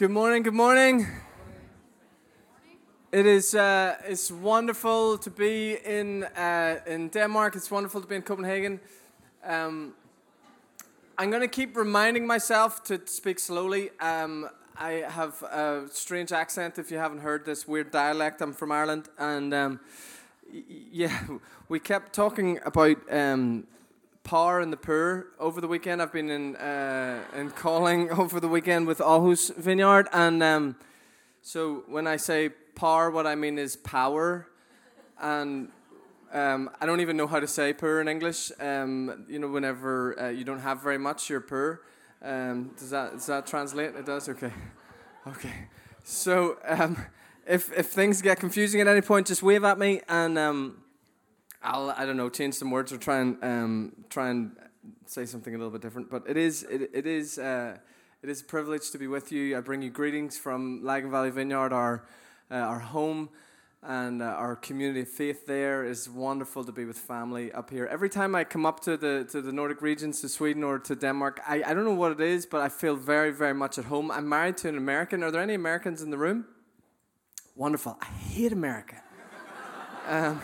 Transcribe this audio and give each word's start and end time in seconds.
Good 0.00 0.12
morning. 0.12 0.42
Good 0.42 0.54
morning. 0.54 1.06
It 3.12 3.26
is 3.26 3.54
uh, 3.54 3.96
it's 4.08 4.30
wonderful 4.30 5.18
to 5.18 5.30
be 5.30 5.76
in 5.84 6.24
uh, 6.24 6.80
in 6.86 7.10
Denmark. 7.10 7.54
It's 7.54 7.70
wonderful 7.70 8.00
to 8.00 8.06
be 8.06 8.14
in 8.14 8.22
Copenhagen. 8.22 8.80
Um, 9.44 9.92
I'm 11.18 11.28
going 11.28 11.42
to 11.42 11.54
keep 11.60 11.76
reminding 11.76 12.26
myself 12.26 12.82
to 12.84 12.98
speak 13.04 13.38
slowly. 13.38 13.90
Um, 14.00 14.48
I 14.74 15.04
have 15.06 15.42
a 15.42 15.86
strange 15.90 16.32
accent. 16.32 16.78
If 16.78 16.90
you 16.90 16.96
haven't 16.96 17.20
heard 17.20 17.44
this 17.44 17.68
weird 17.68 17.90
dialect, 17.90 18.40
I'm 18.40 18.54
from 18.54 18.72
Ireland, 18.72 19.10
and 19.18 19.52
um, 19.52 19.80
yeah, 20.90 21.14
we 21.68 21.78
kept 21.78 22.14
talking 22.14 22.58
about 22.64 22.96
um, 23.12 23.66
Par 24.22 24.60
and 24.60 24.72
the 24.72 24.76
Poor 24.76 25.26
over 25.38 25.60
the 25.60 25.68
weekend. 25.68 26.00
I've 26.02 26.12
been 26.12 26.30
in 26.30 26.56
uh, 26.56 27.22
in 27.34 27.50
calling 27.50 28.10
over 28.22 28.40
the 28.40 28.48
weekend 28.48 28.86
with 28.86 28.98
Aarhus 28.98 29.54
Vineyard, 29.56 30.08
and 30.12 30.42
um, 30.42 30.76
so 31.42 31.84
when 31.88 32.06
I 32.06 32.16
say 32.16 32.50
par, 32.74 33.10
what 33.10 33.26
I 33.26 33.34
mean 33.34 33.58
is 33.58 33.76
power, 33.76 34.46
and 35.20 35.70
um, 36.32 36.70
I 36.80 36.86
don't 36.86 37.00
even 37.00 37.16
know 37.16 37.26
how 37.26 37.40
to 37.40 37.48
say 37.48 37.72
poor 37.72 38.00
in 38.00 38.08
English. 38.08 38.52
Um, 38.60 39.24
you 39.28 39.38
know, 39.38 39.48
whenever 39.48 40.18
uh, 40.20 40.28
you 40.28 40.44
don't 40.44 40.60
have 40.60 40.82
very 40.82 40.98
much, 40.98 41.28
you're 41.28 41.40
poor. 41.40 41.80
Um, 42.22 42.70
does 42.78 42.90
that 42.90 43.12
does 43.12 43.26
that 43.26 43.46
translate? 43.46 43.94
It 43.96 44.06
does. 44.06 44.28
Okay, 44.28 44.52
okay. 45.26 45.68
So 46.04 46.58
um, 46.66 47.06
if 47.46 47.72
if 47.76 47.86
things 47.86 48.22
get 48.22 48.38
confusing 48.38 48.80
at 48.80 48.86
any 48.86 49.00
point, 49.00 49.26
just 49.26 49.42
wave 49.42 49.64
at 49.64 49.78
me, 49.78 50.02
and 50.08 50.38
um, 50.38 50.82
I'll 51.62 51.90
I 51.90 52.06
don't 52.06 52.16
know 52.16 52.30
change 52.30 52.54
some 52.54 52.70
words 52.70 52.92
or 52.92 52.98
try 52.98 53.18
and 53.18 53.36
um, 53.42 53.92
try 54.08 54.30
and 54.30 54.56
say 55.06 55.26
something 55.26 55.54
a 55.54 55.58
little 55.58 55.72
bit 55.72 55.82
different. 55.82 56.10
But 56.10 56.24
it 56.28 56.36
is 56.36 56.62
it, 56.64 56.90
it 56.94 57.06
is 57.06 57.38
uh, 57.38 57.76
it 58.22 58.28
is 58.28 58.40
a 58.40 58.44
privilege 58.44 58.90
to 58.90 58.98
be 58.98 59.06
with 59.06 59.32
you. 59.32 59.56
I 59.56 59.60
bring 59.60 59.82
you 59.82 59.90
greetings 59.90 60.38
from 60.38 60.82
Lagan 60.82 61.10
Valley 61.10 61.30
Vineyard, 61.30 61.72
our 61.72 62.06
uh, 62.50 62.54
our 62.54 62.80
home 62.80 63.28
and 63.82 64.20
uh, 64.20 64.26
our 64.26 64.56
community 64.56 65.00
of 65.00 65.08
faith 65.08 65.46
there 65.46 65.84
is 65.84 66.08
wonderful 66.08 66.62
to 66.64 66.72
be 66.72 66.84
with 66.84 66.98
family 66.98 67.50
up 67.52 67.70
here. 67.70 67.86
Every 67.86 68.10
time 68.10 68.34
I 68.34 68.44
come 68.44 68.66
up 68.66 68.80
to 68.80 68.96
the 68.96 69.26
to 69.30 69.40
the 69.40 69.52
Nordic 69.52 69.80
regions, 69.82 70.20
to 70.20 70.28
Sweden 70.28 70.62
or 70.62 70.78
to 70.78 70.94
Denmark, 70.94 71.40
I, 71.46 71.62
I 71.66 71.74
don't 71.74 71.84
know 71.84 71.94
what 71.94 72.12
it 72.12 72.20
is, 72.20 72.46
but 72.46 72.60
I 72.60 72.68
feel 72.68 72.96
very 72.96 73.32
very 73.32 73.54
much 73.54 73.78
at 73.78 73.86
home. 73.86 74.10
I'm 74.10 74.28
married 74.28 74.56
to 74.58 74.68
an 74.68 74.76
American. 74.76 75.22
Are 75.22 75.30
there 75.30 75.42
any 75.42 75.54
Americans 75.54 76.02
in 76.02 76.10
the 76.10 76.18
room? 76.18 76.46
Wonderful. 77.56 77.98
I 78.00 78.06
hate 78.06 78.52
America. 78.52 79.02
um, 80.08 80.40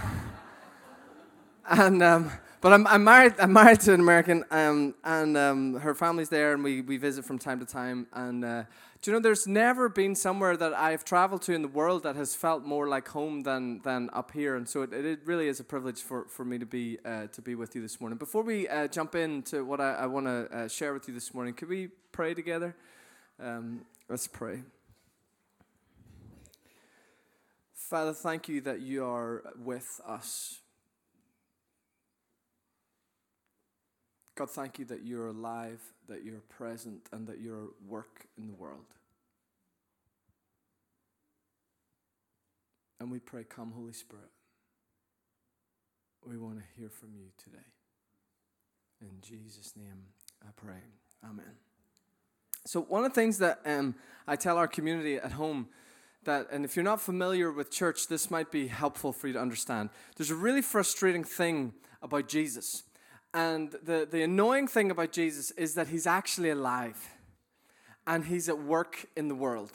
and 1.68 2.02
um, 2.02 2.30
but 2.60 2.72
I'm, 2.72 2.86
I'm 2.86 3.04
married. 3.04 3.34
I'm 3.38 3.52
married 3.52 3.80
to 3.80 3.94
an 3.94 4.00
American, 4.00 4.44
um, 4.50 4.94
and 5.04 5.36
um, 5.36 5.74
her 5.74 5.94
family's 5.94 6.28
there, 6.28 6.52
and 6.52 6.64
we, 6.64 6.80
we 6.80 6.96
visit 6.96 7.24
from 7.24 7.38
time 7.38 7.60
to 7.60 7.66
time. 7.66 8.06
And 8.12 8.44
uh, 8.44 8.64
do 9.02 9.10
you 9.10 9.16
know, 9.16 9.20
there's 9.20 9.46
never 9.46 9.88
been 9.88 10.14
somewhere 10.14 10.56
that 10.56 10.72
I've 10.72 11.04
traveled 11.04 11.42
to 11.42 11.52
in 11.52 11.62
the 11.62 11.68
world 11.68 12.02
that 12.02 12.16
has 12.16 12.34
felt 12.34 12.64
more 12.64 12.88
like 12.88 13.08
home 13.08 13.42
than 13.42 13.82
than 13.82 14.10
up 14.12 14.32
here. 14.32 14.56
And 14.56 14.68
so 14.68 14.82
it, 14.82 14.92
it 14.92 15.20
really 15.24 15.48
is 15.48 15.60
a 15.60 15.64
privilege 15.64 16.02
for, 16.02 16.24
for 16.24 16.44
me 16.44 16.58
to 16.58 16.66
be 16.66 16.98
uh, 17.04 17.26
to 17.28 17.42
be 17.42 17.54
with 17.54 17.76
you 17.76 17.82
this 17.82 18.00
morning. 18.00 18.18
Before 18.18 18.42
we 18.42 18.66
uh, 18.68 18.88
jump 18.88 19.14
into 19.14 19.64
what 19.64 19.80
I, 19.80 19.92
I 19.92 20.06
want 20.06 20.26
to 20.26 20.48
uh, 20.50 20.68
share 20.68 20.92
with 20.92 21.06
you 21.08 21.14
this 21.14 21.34
morning, 21.34 21.54
could 21.54 21.68
we 21.68 21.88
pray 22.10 22.34
together? 22.34 22.74
Um, 23.38 23.82
let's 24.08 24.26
pray. 24.26 24.62
Father, 27.74 28.12
thank 28.12 28.48
you 28.48 28.60
that 28.62 28.80
you 28.80 29.04
are 29.04 29.44
with 29.56 30.00
us. 30.04 30.58
God, 34.36 34.50
thank 34.50 34.78
you 34.78 34.84
that 34.84 35.04
you're 35.04 35.28
alive, 35.28 35.80
that 36.08 36.22
you're 36.22 36.42
present, 36.50 37.08
and 37.10 37.26
that 37.26 37.40
you're 37.40 37.64
at 37.64 37.88
work 37.88 38.26
in 38.36 38.46
the 38.46 38.54
world. 38.54 38.84
And 43.00 43.10
we 43.10 43.18
pray, 43.18 43.44
Come, 43.44 43.72
Holy 43.72 43.94
Spirit. 43.94 44.28
We 46.24 46.36
want 46.36 46.58
to 46.58 46.64
hear 46.78 46.90
from 46.90 47.10
you 47.16 47.26
today. 47.42 47.64
In 49.00 49.20
Jesus' 49.22 49.74
name, 49.74 50.04
I 50.42 50.50
pray. 50.54 50.82
Amen. 51.24 51.52
So, 52.66 52.82
one 52.82 53.04
of 53.04 53.12
the 53.12 53.14
things 53.14 53.38
that 53.38 53.60
um, 53.64 53.94
I 54.26 54.36
tell 54.36 54.58
our 54.58 54.68
community 54.68 55.16
at 55.16 55.32
home 55.32 55.68
that, 56.24 56.48
and 56.50 56.64
if 56.64 56.76
you're 56.76 56.84
not 56.84 57.00
familiar 57.00 57.52
with 57.52 57.70
church, 57.70 58.08
this 58.08 58.30
might 58.30 58.50
be 58.50 58.66
helpful 58.66 59.12
for 59.12 59.28
you 59.28 59.32
to 59.34 59.40
understand. 59.40 59.90
There's 60.16 60.30
a 60.30 60.34
really 60.34 60.62
frustrating 60.62 61.24
thing 61.24 61.72
about 62.02 62.28
Jesus. 62.28 62.82
And 63.36 63.72
the, 63.84 64.08
the 64.10 64.22
annoying 64.22 64.66
thing 64.66 64.90
about 64.90 65.12
Jesus 65.12 65.50
is 65.50 65.74
that 65.74 65.88
he's 65.88 66.06
actually 66.06 66.48
alive 66.48 66.96
and 68.06 68.24
he's 68.24 68.48
at 68.48 68.58
work 68.58 69.04
in 69.14 69.28
the 69.28 69.34
world. 69.34 69.72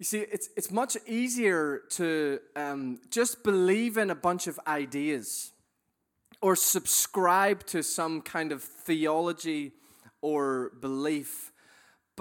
You 0.00 0.04
see, 0.04 0.18
it's, 0.18 0.48
it's 0.56 0.68
much 0.68 0.96
easier 1.06 1.82
to 1.90 2.40
um, 2.56 2.98
just 3.08 3.44
believe 3.44 3.96
in 3.98 4.10
a 4.10 4.16
bunch 4.16 4.48
of 4.48 4.58
ideas 4.66 5.52
or 6.40 6.56
subscribe 6.56 7.64
to 7.66 7.84
some 7.84 8.20
kind 8.20 8.50
of 8.50 8.64
theology 8.64 9.70
or 10.20 10.72
belief 10.80 11.51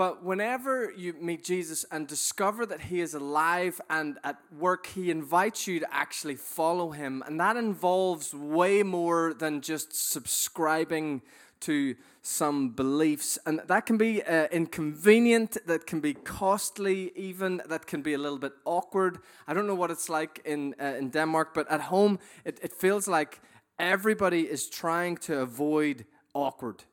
but 0.02 0.24
whenever 0.24 0.92
you 0.98 1.14
meet 1.22 1.44
Jesus 1.44 1.86
and 1.92 2.08
discover 2.08 2.66
that 2.66 2.82
he 2.82 3.02
is 3.02 3.14
alive 3.14 3.80
and 3.88 4.18
at 4.24 4.40
work, 4.58 4.88
he 4.88 5.12
invites 5.12 5.68
you 5.68 5.80
to 5.80 5.94
actually 5.94 6.38
follow 6.38 6.90
him. 6.90 7.24
And 7.28 7.40
that 7.40 7.56
involves 7.56 8.34
way 8.34 8.82
more 8.82 9.36
than 9.36 9.62
just 9.62 9.94
subscribing 9.94 11.22
to 11.60 11.96
some 12.24 12.70
beliefs. 12.70 13.38
And 13.46 13.62
that 13.68 13.86
can 13.86 13.98
be 14.00 14.24
uh, 14.24 14.48
inconvenient, 14.52 15.58
that 15.68 15.86
can 15.86 16.00
be 16.00 16.16
costly, 16.16 17.12
even, 17.16 17.62
that 17.70 17.86
can 17.86 18.02
be 18.02 18.14
a 18.14 18.18
little 18.18 18.40
bit 18.40 18.54
awkward. 18.66 19.20
I 19.48 19.54
don't 19.54 19.68
know 19.68 19.76
what 19.76 19.92
it's 19.92 20.10
like 20.10 20.42
in, 20.46 20.74
uh, 20.82 20.96
in 20.98 21.12
Denmark, 21.12 21.54
but 21.54 21.70
at 21.70 21.82
home, 21.82 22.18
it, 22.44 22.60
it 22.64 22.74
feels 22.74 23.08
like 23.08 23.40
everybody 23.78 24.50
is 24.50 24.68
trying 24.68 25.18
to 25.18 25.42
avoid 25.42 26.06
awkward 26.34 26.86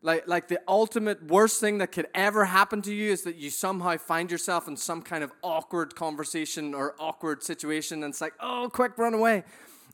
like, 0.00 0.28
like 0.28 0.48
the 0.48 0.60
ultimate 0.68 1.24
worst 1.26 1.60
thing 1.60 1.78
that 1.78 1.90
could 1.90 2.06
ever 2.14 2.44
happen 2.44 2.82
to 2.82 2.94
you 2.94 3.10
is 3.10 3.22
that 3.22 3.36
you 3.36 3.50
somehow 3.50 3.96
find 3.96 4.30
yourself 4.30 4.68
in 4.68 4.76
some 4.76 5.02
kind 5.02 5.24
of 5.24 5.32
awkward 5.42 5.96
conversation 5.96 6.74
or 6.74 6.94
awkward 7.00 7.42
situation, 7.42 8.04
and 8.04 8.12
it's 8.12 8.20
like, 8.20 8.34
oh, 8.40 8.70
quick, 8.72 8.96
run 8.96 9.14
away. 9.14 9.42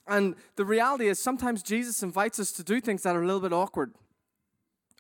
And 0.07 0.35
the 0.57 0.65
reality 0.67 1.09
is, 1.09 1.19
sometimes 1.19 1.63
Jesus 1.63 2.03
invites 2.03 2.39
us 2.39 2.53
to 2.53 2.63
do 2.63 2.81
things 2.81 3.03
that 3.05 3.17
are 3.17 3.23
a 3.23 3.27
little 3.27 3.41
bit 3.41 3.55
awkward, 3.55 3.95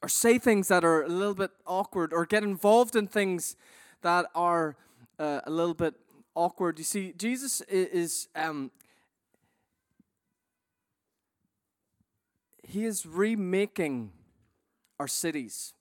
or 0.03 0.09
say 0.09 0.39
things 0.39 0.69
that 0.69 0.85
are 0.85 1.03
a 1.03 1.09
little 1.09 1.35
bit 1.35 1.51
awkward, 1.67 2.13
or 2.15 2.25
get 2.25 2.43
involved 2.43 2.97
in 2.97 3.07
things 3.07 3.57
that 4.01 4.27
are 4.35 4.77
uh, 5.19 5.41
a 5.45 5.51
little 5.51 5.75
bit 5.75 5.95
awkward. 6.35 6.79
You 6.79 6.85
see, 6.85 7.13
Jesus 7.17 7.61
is. 7.63 8.29
Um, 8.35 8.71
he 12.67 12.87
is 12.87 13.05
remaking 13.05 14.11
our 14.99 15.09
cities 15.09 15.75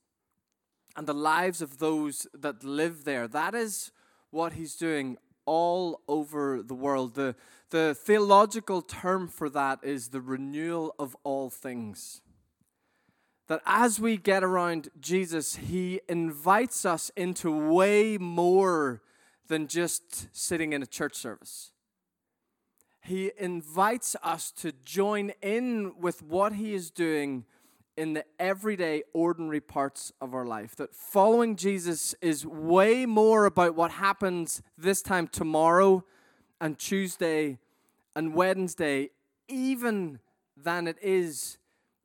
and 0.96 1.06
the 1.06 1.14
lives 1.14 1.60
of 1.60 1.78
those 1.78 2.26
that 2.34 2.64
live 2.64 3.04
there. 3.04 3.26
That 3.26 3.54
is 3.54 3.90
what 4.30 4.54
he's 4.54 4.76
doing 4.76 5.18
all 5.46 6.00
over 6.08 6.62
the 6.62 6.74
world. 6.74 7.14
The, 7.14 7.34
the 7.70 7.94
theological 7.94 8.82
term 8.82 9.28
for 9.28 9.48
that 9.50 9.80
is 9.82 10.08
the 10.08 10.20
renewal 10.20 10.94
of 10.98 11.16
all 11.24 11.50
things. 11.50 12.20
That 13.48 13.60
as 13.66 14.00
we 14.00 14.16
get 14.16 14.42
around 14.42 14.88
Jesus, 15.00 15.56
he 15.56 16.00
invites 16.08 16.86
us 16.86 17.10
into 17.16 17.50
way 17.72 18.16
more 18.16 19.02
than 19.48 19.66
just 19.66 20.34
sitting 20.34 20.72
in 20.72 20.82
a 20.82 20.86
church 20.86 21.14
service. 21.14 21.72
He 23.02 23.32
invites 23.38 24.16
us 24.22 24.50
to 24.52 24.72
join 24.84 25.32
in 25.42 25.92
with 26.00 26.22
what 26.22 26.54
he 26.54 26.72
is 26.72 26.90
doing 26.90 27.44
in 27.96 28.14
the 28.14 28.24
everyday, 28.38 29.02
ordinary 29.12 29.60
parts 29.60 30.12
of 30.20 30.34
our 30.34 30.46
life. 30.46 30.74
That 30.76 30.94
following 30.94 31.56
Jesus 31.56 32.14
is 32.20 32.44
way 32.44 33.06
more 33.06 33.46
about 33.46 33.74
what 33.74 33.92
happens 33.92 34.62
this 34.76 35.02
time 35.02 35.28
tomorrow 35.28 36.04
and 36.60 36.78
Tuesday 36.78 37.58
and 38.16 38.34
Wednesday, 38.34 39.10
even 39.48 40.18
than 40.56 40.86
it 40.86 40.96
is 41.02 41.58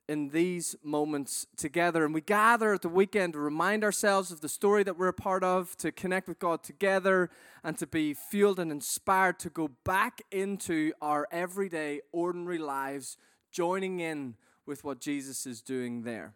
in 0.08 0.30
these 0.30 0.75
moments 0.84 1.46
together. 1.56 2.04
And 2.04 2.14
we 2.16 2.22
gather 2.22 2.74
at 2.74 2.81
the 2.81 2.90
weekend 2.90 3.34
to 3.34 3.40
remind 3.40 3.84
ourselves 3.84 4.31
of 4.31 4.42
the 4.42 4.50
story 4.50 4.84
that 4.84 4.98
we're 4.98 5.08
a 5.08 5.14
part 5.14 5.44
of, 5.44 5.78
to 5.78 5.92
connect 5.92 6.28
with 6.28 6.40
God 6.40 6.64
together, 6.64 7.30
and 7.64 7.78
to 7.78 7.86
be 7.86 8.16
fueled 8.16 8.60
and 8.60 8.72
inspired 8.72 9.38
to 9.40 9.52
go 9.52 9.69
back 9.86 10.22
into 10.31 10.94
our 11.00 11.28
everyday, 11.31 12.02
ordinary 12.12 12.58
lives, 12.58 13.18
joining 13.52 14.00
in 14.00 14.36
with 14.69 14.83
what 14.83 15.00
Jesus 15.00 15.45
is 15.45 15.62
doing 15.62 16.04
there. 16.04 16.33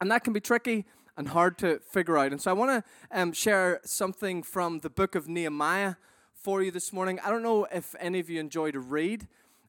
And 0.00 0.10
that 0.12 0.22
can 0.22 0.32
be 0.32 0.40
tricky 0.40 0.84
and 1.16 1.28
hard 1.28 1.58
to 1.58 1.80
figure 1.80 2.16
out. 2.16 2.30
And 2.30 2.40
so 2.40 2.50
I 2.50 2.54
want 2.54 2.84
to 2.84 3.20
um, 3.20 3.32
share 3.32 3.80
something 3.84 4.44
from 4.44 4.80
the 4.80 4.90
book 4.90 5.16
of 5.16 5.26
Nehemiah 5.26 5.94
for 6.34 6.62
you 6.62 6.70
this 6.70 6.92
morning. 6.92 7.18
I 7.24 7.30
don't 7.30 7.42
know 7.42 7.66
if 7.72 7.96
any 7.98 8.20
of 8.20 8.30
you 8.30 8.38
enjoy 8.38 8.70
to 8.70 8.78
read. 8.78 9.26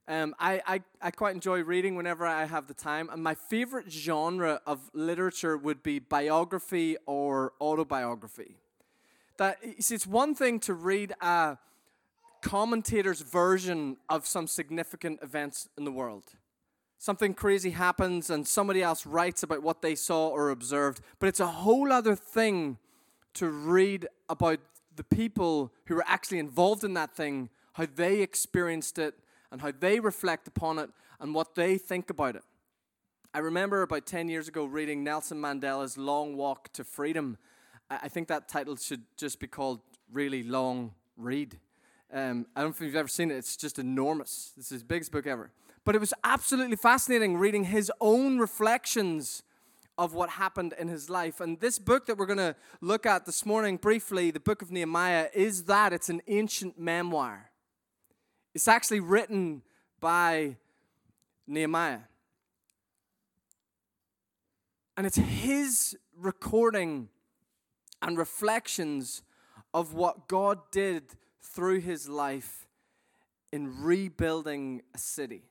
Um, 0.07 0.35
I, 0.39 0.61
I, 0.67 0.81
I 1.01 1.11
quite 1.11 1.33
enjoy 1.33 1.61
reading 1.63 1.95
whenever 1.95 2.27
I 2.27 2.45
have 2.45 2.67
the 2.67 2.73
time. 2.73 3.09
And 3.11 3.23
my 3.23 3.33
favorite 3.33 3.89
genre 3.89 4.61
of 4.67 4.91
literature 4.93 5.57
would 5.57 5.81
be 5.81 5.99
biography 5.99 6.97
or 7.05 7.53
autobiography. 7.61 8.57
that 9.37 9.57
see, 9.79 9.95
it's 9.95 10.05
one 10.05 10.35
thing 10.35 10.59
to 10.61 10.73
read 10.73 11.13
a 11.21 11.57
commentator's 12.41 13.21
version 13.21 13.97
of 14.09 14.27
some 14.27 14.47
significant 14.47 15.19
events 15.23 15.69
in 15.77 15.85
the 15.85 15.91
world. 15.91 16.25
Something 17.01 17.33
crazy 17.33 17.69
happens 17.69 18.29
and 18.29 18.45
somebody 18.45 18.83
else 18.83 19.05
writes 19.05 19.41
about 19.41 19.63
what 19.63 19.81
they 19.81 19.95
saw 19.95 20.27
or 20.27 20.49
observed, 20.49 20.99
but 21.19 21.29
it's 21.29 21.39
a 21.39 21.47
whole 21.47 21.93
other 21.93 22.13
thing 22.13 22.77
to 23.35 23.47
read 23.47 24.05
about 24.27 24.59
the 24.97 25.05
people 25.05 25.71
who 25.85 25.95
were 25.95 26.03
actually 26.05 26.39
involved 26.39 26.83
in 26.83 26.93
that 26.95 27.15
thing, 27.15 27.49
how 27.73 27.87
they 27.95 28.19
experienced 28.19 28.99
it, 28.99 29.15
and 29.49 29.61
how 29.61 29.71
they 29.71 30.01
reflect 30.01 30.45
upon 30.49 30.77
it, 30.77 30.89
and 31.21 31.33
what 31.33 31.55
they 31.55 31.77
think 31.77 32.09
about 32.09 32.35
it. 32.35 32.43
I 33.33 33.39
remember 33.39 33.81
about 33.81 34.05
10 34.05 34.27
years 34.27 34.49
ago 34.49 34.65
reading 34.65 35.01
Nelson 35.01 35.41
Mandela's 35.41 35.97
Long 35.97 36.35
Walk 36.35 36.73
to 36.73 36.83
Freedom. 36.83 37.37
I 37.89 38.09
think 38.09 38.27
that 38.27 38.49
title 38.49 38.75
should 38.75 39.03
just 39.15 39.39
be 39.39 39.47
called 39.47 39.79
Really 40.11 40.43
Long 40.43 40.93
Read. 41.15 41.59
Um, 42.11 42.45
I 42.57 42.61
don't 42.61 42.71
know 42.71 42.75
if 42.75 42.81
you've 42.81 42.95
ever 42.97 43.07
seen 43.07 43.31
it, 43.31 43.35
it's 43.35 43.55
just 43.55 43.79
enormous. 43.79 44.51
It's 44.57 44.69
his 44.69 44.83
biggest 44.83 45.13
book 45.13 45.27
ever. 45.27 45.51
But 45.89 45.95
it 45.95 46.01
was 46.01 46.13
absolutely 46.23 46.75
fascinating 46.75 47.35
reading 47.35 47.63
his 47.63 47.91
own 47.99 48.37
reflections 48.37 49.41
of 49.97 50.13
what 50.13 50.29
happened 50.29 50.75
in 50.77 50.87
his 50.87 51.09
life. 51.09 51.39
And 51.41 51.59
this 51.59 51.79
book 51.79 52.05
that 52.05 52.15
we're 52.15 52.27
going 52.27 52.37
to 52.37 52.55
look 52.79 53.07
at 53.07 53.25
this 53.25 53.43
morning 53.43 53.77
briefly, 53.77 54.29
the 54.29 54.39
book 54.39 54.61
of 54.61 54.69
Nehemiah, 54.69 55.29
is 55.33 55.63
that 55.63 55.91
it's 55.91 56.07
an 56.07 56.21
ancient 56.27 56.77
memoir. 56.77 57.49
It's 58.53 58.67
actually 58.67 58.99
written 58.99 59.63
by 59.99 60.57
Nehemiah. 61.47 62.01
And 64.95 65.07
it's 65.07 65.17
his 65.17 65.97
recording 66.15 67.09
and 68.03 68.15
reflections 68.15 69.23
of 69.73 69.95
what 69.95 70.27
God 70.27 70.59
did 70.69 71.15
through 71.41 71.79
his 71.79 72.07
life 72.07 72.67
in 73.51 73.81
rebuilding 73.81 74.83
a 74.93 74.99
city. 74.99 75.45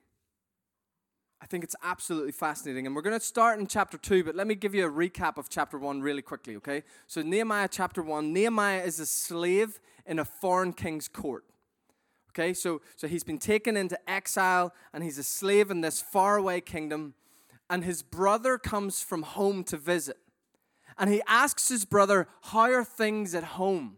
I 1.41 1.45
think 1.45 1.63
it's 1.63 1.75
absolutely 1.83 2.33
fascinating. 2.33 2.85
And 2.85 2.95
we're 2.95 3.01
going 3.01 3.17
to 3.17 3.25
start 3.25 3.59
in 3.59 3.67
chapter 3.67 3.97
2, 3.97 4.23
but 4.25 4.35
let 4.35 4.45
me 4.45 4.55
give 4.55 4.75
you 4.75 4.85
a 4.85 4.91
recap 4.91 5.37
of 5.37 5.49
chapter 5.49 5.77
1 5.77 6.01
really 6.01 6.21
quickly, 6.21 6.55
okay? 6.57 6.83
So, 7.07 7.21
Nehemiah 7.21 7.69
chapter 7.71 8.01
1 8.01 8.33
Nehemiah 8.33 8.83
is 8.83 8.99
a 8.99 9.05
slave 9.05 9.79
in 10.05 10.19
a 10.19 10.25
foreign 10.25 10.73
king's 10.73 11.07
court. 11.07 11.45
Okay, 12.31 12.53
so, 12.53 12.81
so 12.95 13.07
he's 13.07 13.23
been 13.23 13.39
taken 13.39 13.75
into 13.75 13.97
exile 14.09 14.73
and 14.93 15.03
he's 15.03 15.17
a 15.17 15.23
slave 15.23 15.71
in 15.71 15.81
this 15.81 15.99
faraway 15.99 16.61
kingdom 16.61 17.15
and 17.69 17.83
his 17.83 18.01
brother 18.01 18.57
comes 18.57 19.01
from 19.01 19.23
home 19.23 19.63
to 19.65 19.77
visit. 19.77 20.17
And 20.97 21.09
he 21.09 21.21
asks 21.27 21.69
his 21.69 21.85
brother, 21.85 22.27
How 22.41 22.71
are 22.71 22.83
things 22.83 23.35
at 23.35 23.43
home? 23.43 23.97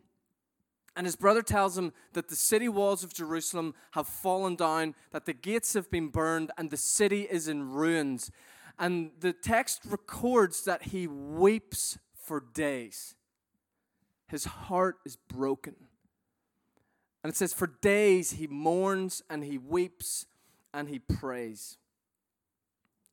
And 0.96 1.08
his 1.08 1.16
brother 1.16 1.42
tells 1.42 1.78
him 1.78 1.94
that 2.14 2.28
the 2.28 2.36
city 2.36 2.68
walls 2.68 3.04
of 3.04 3.14
Jerusalem 3.14 3.74
have 3.92 4.08
fallen 4.08 4.56
down, 4.56 4.96
that 5.12 5.26
the 5.26 5.34
gates 5.34 5.74
have 5.74 5.90
been 5.90 6.10
burned, 6.10 6.52
and 6.58 6.70
the 6.70 6.78
city 6.78 7.28
is 7.30 7.48
in 7.48 7.70
ruins. 7.70 8.30
And 8.78 9.12
the 9.20 9.32
text 9.32 9.84
records 9.86 10.64
that 10.66 10.84
he 10.84 11.08
weeps 11.08 11.98
for 12.14 12.44
days. 12.54 13.16
His 14.28 14.46
heart 14.46 14.98
is 15.06 15.16
broken. 15.16 15.76
And 17.24 17.32
it 17.32 17.38
says, 17.38 17.54
For 17.54 17.68
days 17.68 18.32
he 18.32 18.48
mourns 18.48 19.22
and 19.30 19.44
he 19.44 19.58
weeps 19.58 20.26
and 20.74 20.90
he 20.90 21.00
prays. 21.00 21.78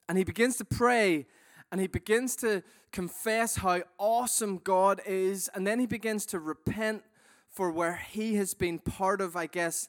And 0.08 0.16
he 0.16 0.24
begins 0.24 0.56
to 0.56 0.64
pray 0.64 1.26
and 1.70 1.80
he 1.80 1.86
begins 1.86 2.34
to 2.36 2.62
confess 2.92 3.56
how 3.56 3.82
awesome 3.98 4.58
God 4.58 5.00
is. 5.04 5.50
And 5.54 5.66
then 5.66 5.80
he 5.80 5.86
begins 5.86 6.24
to 6.26 6.38
repent 6.38 7.02
for 7.50 7.70
where 7.70 7.96
he 7.96 8.36
has 8.36 8.54
been 8.54 8.78
part 8.78 9.20
of, 9.20 9.36
I 9.36 9.46
guess, 9.46 9.88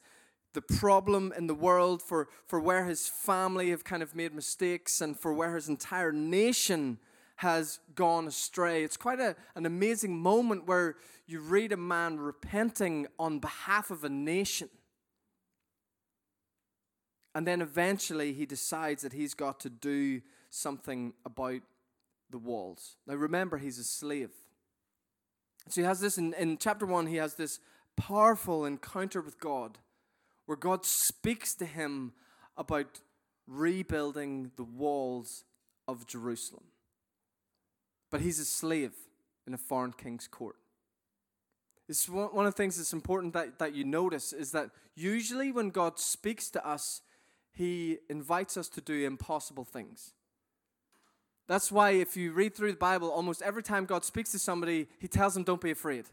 the 0.54 0.62
problem 0.62 1.32
in 1.38 1.48
the 1.48 1.54
world, 1.54 2.02
for, 2.02 2.28
for 2.48 2.60
where 2.60 2.86
his 2.86 3.08
family 3.08 3.70
have 3.70 3.84
kind 3.84 4.02
of 4.02 4.16
made 4.16 4.34
mistakes, 4.34 5.02
and 5.02 5.20
for 5.20 5.34
where 5.34 5.56
his 5.56 5.70
entire 5.70 6.12
nation 6.12 7.00
has 7.38 7.80
gone 7.96 8.28
astray. 8.28 8.84
It's 8.84 8.98
quite 8.98 9.20
a, 9.20 9.36
an 9.56 9.66
amazing 9.66 10.20
moment 10.20 10.68
where 10.68 10.96
you 11.28 11.40
read 11.40 11.72
a 11.72 11.78
man 11.78 12.20
repenting 12.20 13.08
on 13.18 13.40
behalf 13.40 13.92
of 13.92 14.04
a 14.04 14.10
nation. 14.10 14.70
And 17.36 17.48
then 17.48 17.62
eventually 17.62 18.34
he 18.34 18.46
decides 18.46 19.04
that 19.04 19.14
he's 19.14 19.36
got 19.36 19.60
to 19.62 19.70
do 19.70 20.22
something 20.50 21.14
about 21.26 21.62
the 22.30 22.40
walls. 22.40 22.98
Now 23.08 23.16
remember, 23.16 23.58
he's 23.58 23.80
a 23.80 23.84
slave. 23.84 24.32
So 25.68 25.82
he 25.82 25.86
has 25.86 26.00
this 26.00 26.18
in, 26.18 26.34
in 26.34 26.58
chapter 26.58 26.86
1, 26.86 27.08
he 27.08 27.18
has 27.18 27.36
this 27.36 27.60
powerful 27.96 28.66
encounter 28.66 29.22
with 29.22 29.40
God 29.40 29.78
where 30.46 30.56
God 30.56 30.86
speaks 30.86 31.54
to 31.56 31.66
him 31.66 32.14
about 32.58 33.02
rebuilding 33.48 34.52
the 34.56 34.64
walls 34.64 35.44
of 35.88 36.08
Jerusalem. 36.08 36.64
But 38.10 38.22
he's 38.22 38.40
a 38.40 38.46
slave 38.46 38.94
in 39.46 39.54
a 39.54 39.58
foreign 39.58 39.94
king's 39.94 40.28
court. 40.28 40.56
It's 41.88 42.08
one 42.08 42.46
of 42.46 42.54
the 42.54 42.58
things 42.58 42.78
that's 42.78 42.94
important 42.94 43.34
that, 43.34 43.58
that 43.58 43.74
you 43.74 43.84
notice 43.84 44.32
is 44.32 44.52
that 44.52 44.70
usually 44.96 45.52
when 45.52 45.72
God 45.72 46.00
speaks 46.00 46.50
to 46.52 46.68
us, 46.68 47.02
he 47.52 47.98
invites 48.10 48.58
us 48.58 48.70
to 48.70 48.82
do 48.82 49.06
impossible 49.06 49.66
things. 49.66 50.14
That's 51.50 51.72
why, 51.72 51.90
if 51.92 52.16
you 52.16 52.32
read 52.32 52.56
through 52.56 52.74
the 52.74 52.78
Bible, 52.78 53.10
almost 53.10 53.42
every 53.42 53.64
time 53.64 53.86
God 53.86 54.06
speaks 54.06 54.32
to 54.34 54.40
somebody, 54.40 54.88
He 55.00 55.08
tells 55.08 55.34
them, 55.34 55.44
Don't 55.44 55.60
be 55.60 55.72
afraid. 55.72 56.06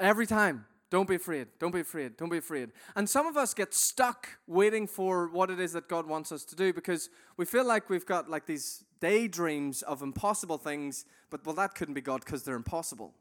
Every 0.00 0.26
time. 0.26 0.64
Don't 0.90 1.08
be 1.08 1.16
afraid. 1.16 1.48
Don't 1.58 1.72
be 1.72 1.80
afraid. 1.80 2.16
Don't 2.16 2.30
be 2.30 2.38
afraid. 2.38 2.70
And 2.94 3.10
some 3.10 3.26
of 3.26 3.36
us 3.36 3.52
get 3.52 3.74
stuck 3.74 4.28
waiting 4.46 4.86
for 4.86 5.28
what 5.28 5.50
it 5.50 5.58
is 5.58 5.72
that 5.72 5.88
God 5.88 6.06
wants 6.06 6.30
us 6.30 6.44
to 6.44 6.56
do 6.56 6.72
because 6.72 7.10
we 7.36 7.44
feel 7.44 7.66
like 7.66 7.90
we've 7.90 8.06
got 8.06 8.30
like 8.30 8.46
these 8.46 8.84
daydreams 9.00 9.82
of 9.82 10.02
impossible 10.02 10.56
things, 10.56 11.04
but 11.30 11.44
well, 11.44 11.54
that 11.56 11.74
couldn't 11.74 11.94
be 11.94 12.00
God 12.00 12.20
because 12.24 12.44
they're 12.44 12.54
impossible. 12.54 13.12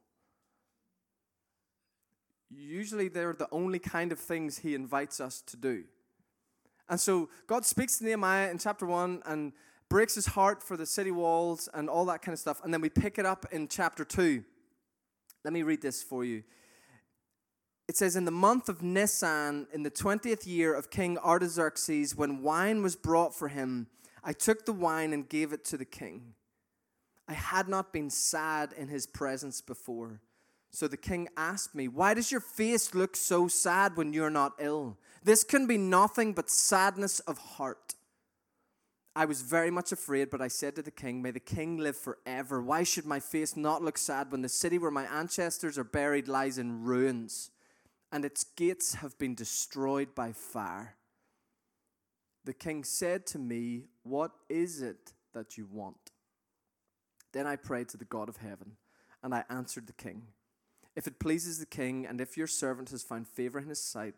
Usually, 2.49 3.07
they're 3.07 3.33
the 3.33 3.49
only 3.51 3.79
kind 3.79 4.11
of 4.11 4.19
things 4.19 4.59
He 4.59 4.75
invites 4.75 5.19
us 5.19 5.41
to 5.41 5.57
do. 5.57 5.83
And 6.87 6.99
so 6.99 7.29
God 7.47 7.65
speaks 7.65 7.97
to 7.97 8.05
Nehemiah 8.05 8.51
in 8.51 8.59
chapter 8.59 8.85
1 8.85 9.23
and 9.25 9.51
breaks 9.93 10.15
his 10.15 10.25
heart 10.25 10.63
for 10.63 10.75
the 10.75 10.87
city 10.87 11.11
walls 11.11 11.69
and 11.71 11.87
all 11.87 12.03
that 12.05 12.23
kind 12.23 12.33
of 12.33 12.39
stuff. 12.39 12.59
And 12.63 12.73
then 12.73 12.81
we 12.81 12.89
pick 12.89 13.19
it 13.19 13.27
up 13.27 13.45
in 13.51 13.67
chapter 13.67 14.03
2. 14.03 14.43
Let 15.43 15.53
me 15.53 15.61
read 15.61 15.83
this 15.83 16.01
for 16.01 16.25
you. 16.25 16.41
It 17.87 17.95
says, 17.95 18.15
In 18.15 18.25
the 18.25 18.31
month 18.31 18.69
of 18.69 18.81
Nisan, 18.81 19.67
in 19.71 19.83
the 19.83 19.91
20th 19.91 20.47
year 20.47 20.73
of 20.73 20.89
King 20.89 21.19
Artaxerxes, 21.19 22.15
when 22.15 22.41
wine 22.41 22.81
was 22.81 22.95
brought 22.95 23.35
for 23.35 23.49
him, 23.49 23.85
I 24.23 24.33
took 24.33 24.65
the 24.65 24.73
wine 24.73 25.13
and 25.13 25.29
gave 25.29 25.53
it 25.53 25.63
to 25.65 25.77
the 25.77 25.85
king. 25.85 26.33
I 27.27 27.33
had 27.33 27.69
not 27.69 27.93
been 27.93 28.09
sad 28.09 28.73
in 28.75 28.87
his 28.87 29.05
presence 29.05 29.61
before. 29.61 30.21
So 30.71 30.87
the 30.87 30.97
king 30.97 31.29
asked 31.37 31.75
me, 31.75 31.87
Why 31.87 32.15
does 32.15 32.31
your 32.31 32.41
face 32.41 32.95
look 32.95 33.15
so 33.15 33.47
sad 33.47 33.95
when 33.95 34.11
you're 34.11 34.31
not 34.31 34.53
ill? 34.57 34.97
This 35.23 35.43
can 35.43 35.67
be 35.67 35.77
nothing 35.77 36.33
but 36.33 36.49
sadness 36.49 37.19
of 37.19 37.37
heart. 37.37 37.93
I 39.15 39.25
was 39.25 39.41
very 39.41 39.69
much 39.69 39.91
afraid, 39.91 40.31
but 40.31 40.41
I 40.41 40.47
said 40.47 40.75
to 40.75 40.81
the 40.81 40.89
king, 40.89 41.21
May 41.21 41.31
the 41.31 41.39
king 41.39 41.77
live 41.77 41.97
forever. 41.97 42.61
Why 42.61 42.83
should 42.83 43.05
my 43.05 43.19
face 43.19 43.55
not 43.55 43.83
look 43.83 43.97
sad 43.97 44.31
when 44.31 44.41
the 44.41 44.49
city 44.49 44.79
where 44.79 44.89
my 44.89 45.05
ancestors 45.05 45.77
are 45.77 45.83
buried 45.83 46.27
lies 46.27 46.57
in 46.57 46.83
ruins 46.83 47.51
and 48.11 48.25
its 48.25 48.43
gates 48.43 48.95
have 48.95 49.17
been 49.19 49.35
destroyed 49.35 50.15
by 50.15 50.31
fire? 50.31 50.95
The 52.45 52.53
king 52.53 52.83
said 52.83 53.27
to 53.27 53.39
me, 53.39 53.85
What 54.01 54.31
is 54.49 54.81
it 54.81 55.13
that 55.33 55.57
you 55.57 55.67
want? 55.71 56.11
Then 57.33 57.45
I 57.45 57.55
prayed 57.55 57.89
to 57.89 57.97
the 57.97 58.05
God 58.05 58.29
of 58.29 58.37
heaven, 58.37 58.77
and 59.21 59.33
I 59.33 59.43
answered 59.47 59.85
the 59.85 59.93
king, 59.93 60.23
If 60.95 61.05
it 61.05 61.19
pleases 61.19 61.59
the 61.59 61.65
king, 61.67 62.05
and 62.05 62.19
if 62.19 62.35
your 62.35 62.47
servant 62.47 62.89
has 62.89 63.03
found 63.03 63.27
favor 63.27 63.59
in 63.59 63.67
his 63.67 63.79
sight, 63.79 64.15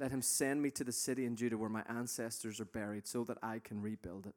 let 0.00 0.10
him 0.10 0.22
send 0.22 0.62
me 0.62 0.70
to 0.70 0.82
the 0.82 0.92
city 0.92 1.26
in 1.26 1.36
Judah 1.36 1.58
where 1.58 1.68
my 1.68 1.84
ancestors 1.86 2.58
are 2.58 2.64
buried, 2.64 3.06
so 3.06 3.22
that 3.24 3.36
I 3.42 3.58
can 3.58 3.82
rebuild 3.82 4.26
it. 4.26 4.34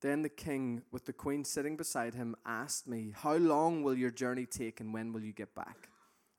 Then 0.00 0.22
the 0.22 0.30
king, 0.30 0.82
with 0.90 1.04
the 1.04 1.12
queen 1.12 1.44
sitting 1.44 1.76
beside 1.76 2.14
him, 2.14 2.34
asked 2.46 2.88
me, 2.88 3.12
How 3.14 3.36
long 3.36 3.82
will 3.82 3.94
your 3.94 4.10
journey 4.10 4.46
take, 4.46 4.80
and 4.80 4.92
when 4.92 5.12
will 5.12 5.22
you 5.22 5.32
get 5.32 5.54
back? 5.54 5.90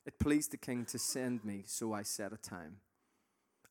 It 0.07 0.19
pleased 0.19 0.51
the 0.51 0.57
king 0.57 0.85
to 0.85 0.97
send 0.97 1.45
me, 1.45 1.63
so 1.67 1.93
I 1.93 2.01
set 2.01 2.33
a 2.33 2.37
time. 2.37 2.77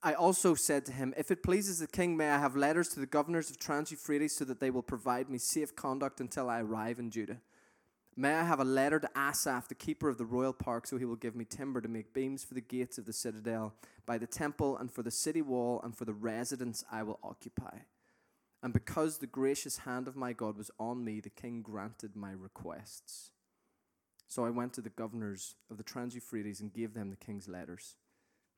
I 0.03 0.15
also 0.15 0.55
said 0.55 0.85
to 0.87 0.93
him, 0.93 1.15
If 1.17 1.31
it 1.31 1.43
pleases 1.43 1.81
the 1.81 1.87
king, 1.87 2.17
may 2.17 2.31
I 2.31 2.39
have 2.39 2.57
letters 2.57 2.89
to 2.91 3.01
the 3.01 3.07
governors 3.07 3.51
of 3.51 3.59
Trans 3.59 3.91
Euphrates 3.91 4.37
so 4.37 4.45
that 4.45 4.61
they 4.61 4.71
will 4.71 4.83
provide 4.83 5.29
me 5.29 5.39
safe 5.39 5.75
conduct 5.75 6.21
until 6.21 6.49
I 6.49 6.61
arrive 6.61 6.99
in 6.99 7.11
Judah? 7.11 7.41
May 8.17 8.35
I 8.35 8.45
have 8.45 8.61
a 8.61 8.65
letter 8.65 9.01
to 9.01 9.11
Asaph, 9.17 9.67
the 9.69 9.75
keeper 9.75 10.09
of 10.09 10.19
the 10.19 10.25
royal 10.25 10.53
park, 10.53 10.87
so 10.87 10.99
he 10.99 11.05
will 11.05 11.17
give 11.17 11.35
me 11.35 11.45
timber 11.45 11.81
to 11.81 11.89
make 11.89 12.15
beams 12.15 12.45
for 12.45 12.55
the 12.55 12.61
gates 12.61 12.97
of 12.97 13.07
the 13.07 13.13
citadel, 13.13 13.75
by 14.07 14.19
the 14.19 14.27
temple, 14.27 14.77
and 14.77 14.91
for 14.91 15.03
the 15.03 15.11
city 15.11 15.43
wall, 15.43 15.81
and 15.83 15.97
for 15.97 16.05
the 16.05 16.13
residence 16.13 16.85
I 16.93 17.03
will 17.03 17.19
occupy. 17.25 17.79
And 18.63 18.73
because 18.73 19.19
the 19.19 19.27
gracious 19.27 19.79
hand 19.79 20.07
of 20.07 20.15
my 20.15 20.33
God 20.33 20.57
was 20.57 20.71
on 20.79 21.05
me, 21.05 21.21
the 21.21 21.29
king 21.29 21.61
granted 21.61 22.15
my 22.15 22.31
requests. 22.31 23.31
So 24.29 24.45
I 24.45 24.51
went 24.51 24.73
to 24.75 24.81
the 24.81 24.91
governors 24.91 25.57
of 25.69 25.77
the 25.77 25.83
Trans 25.83 26.15
Euphrates 26.15 26.61
and 26.61 26.73
gave 26.73 26.95
them 26.95 27.11
the 27.11 27.17
king's 27.17 27.49
letters. 27.49 27.97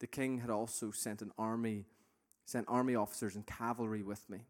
The 0.00 0.06
king 0.06 0.38
had 0.38 0.50
also 0.50 0.90
sent 0.90 1.22
an 1.22 1.32
army, 1.38 1.86
sent 2.44 2.66
army 2.68 2.94
officers 2.94 3.34
and 3.34 3.46
cavalry 3.46 4.02
with 4.02 4.28
me. 4.28 4.46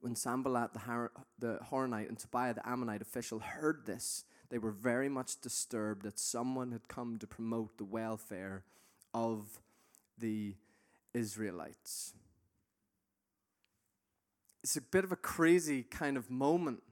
When 0.00 0.16
Sanballat 0.16 0.72
the, 0.72 0.78
Har- 0.80 1.12
the 1.38 1.58
Horonite 1.70 2.08
and 2.08 2.18
Tobiah 2.18 2.54
the 2.54 2.66
Ammonite 2.66 3.02
official 3.02 3.38
heard 3.38 3.84
this, 3.86 4.24
they 4.48 4.58
were 4.58 4.70
very 4.70 5.08
much 5.08 5.40
disturbed 5.40 6.04
that 6.04 6.18
someone 6.18 6.72
had 6.72 6.88
come 6.88 7.18
to 7.18 7.26
promote 7.26 7.76
the 7.76 7.84
welfare 7.84 8.64
of 9.12 9.60
the 10.18 10.54
Israelites. 11.12 12.14
It's 14.62 14.76
a 14.76 14.82
bit 14.82 15.04
of 15.04 15.12
a 15.12 15.16
crazy 15.16 15.82
kind 15.82 16.16
of 16.16 16.30
moment 16.30 16.82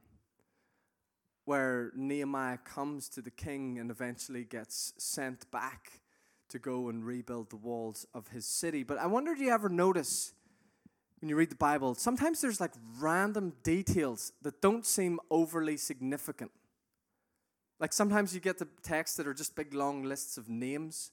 where 1.45 1.91
Nehemiah 1.95 2.59
comes 2.59 3.09
to 3.09 3.21
the 3.21 3.31
king 3.31 3.79
and 3.79 3.89
eventually 3.89 4.43
gets 4.43 4.93
sent 4.97 5.49
back 5.49 6.01
to 6.49 6.59
go 6.59 6.89
and 6.89 7.05
rebuild 7.05 7.49
the 7.49 7.55
walls 7.55 8.05
of 8.13 8.27
his 8.29 8.45
city. 8.45 8.83
But 8.83 8.97
I 8.99 9.07
wonder, 9.07 9.35
do 9.35 9.43
you 9.43 9.51
ever 9.51 9.69
notice 9.69 10.33
when 11.21 11.29
you 11.29 11.35
read 11.35 11.49
the 11.49 11.55
Bible, 11.55 11.95
sometimes 11.95 12.41
there's 12.41 12.61
like 12.61 12.73
random 12.99 13.53
details 13.63 14.31
that 14.41 14.61
don't 14.61 14.85
seem 14.85 15.19
overly 15.29 15.77
significant. 15.77 16.51
Like 17.79 17.93
sometimes 17.93 18.33
you 18.33 18.39
get 18.39 18.57
the 18.57 18.67
texts 18.83 19.17
that 19.17 19.27
are 19.27 19.33
just 19.33 19.55
big 19.55 19.73
long 19.73 20.03
lists 20.03 20.37
of 20.37 20.49
names 20.49 21.11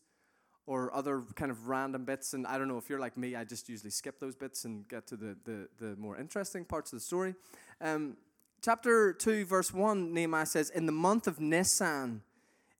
or 0.66 0.92
other 0.94 1.22
kind 1.36 1.50
of 1.50 1.68
random 1.68 2.04
bits. 2.04 2.34
And 2.34 2.46
I 2.46 2.58
don't 2.58 2.68
know 2.68 2.78
if 2.78 2.90
you're 2.90 2.98
like 2.98 3.16
me, 3.16 3.36
I 3.36 3.44
just 3.44 3.68
usually 3.68 3.90
skip 3.90 4.18
those 4.18 4.34
bits 4.34 4.64
and 4.64 4.86
get 4.88 5.06
to 5.08 5.16
the, 5.16 5.36
the, 5.44 5.68
the 5.78 5.96
more 5.96 6.16
interesting 6.16 6.64
parts 6.64 6.92
of 6.92 6.98
the 6.98 7.04
story. 7.04 7.34
Um, 7.80 8.16
chapter 8.62 9.12
2, 9.12 9.44
verse 9.44 9.72
1, 9.72 10.12
Nehemiah 10.12 10.46
says, 10.46 10.70
In 10.70 10.86
the 10.86 10.92
month 10.92 11.28
of 11.28 11.40
Nisan, 11.40 12.22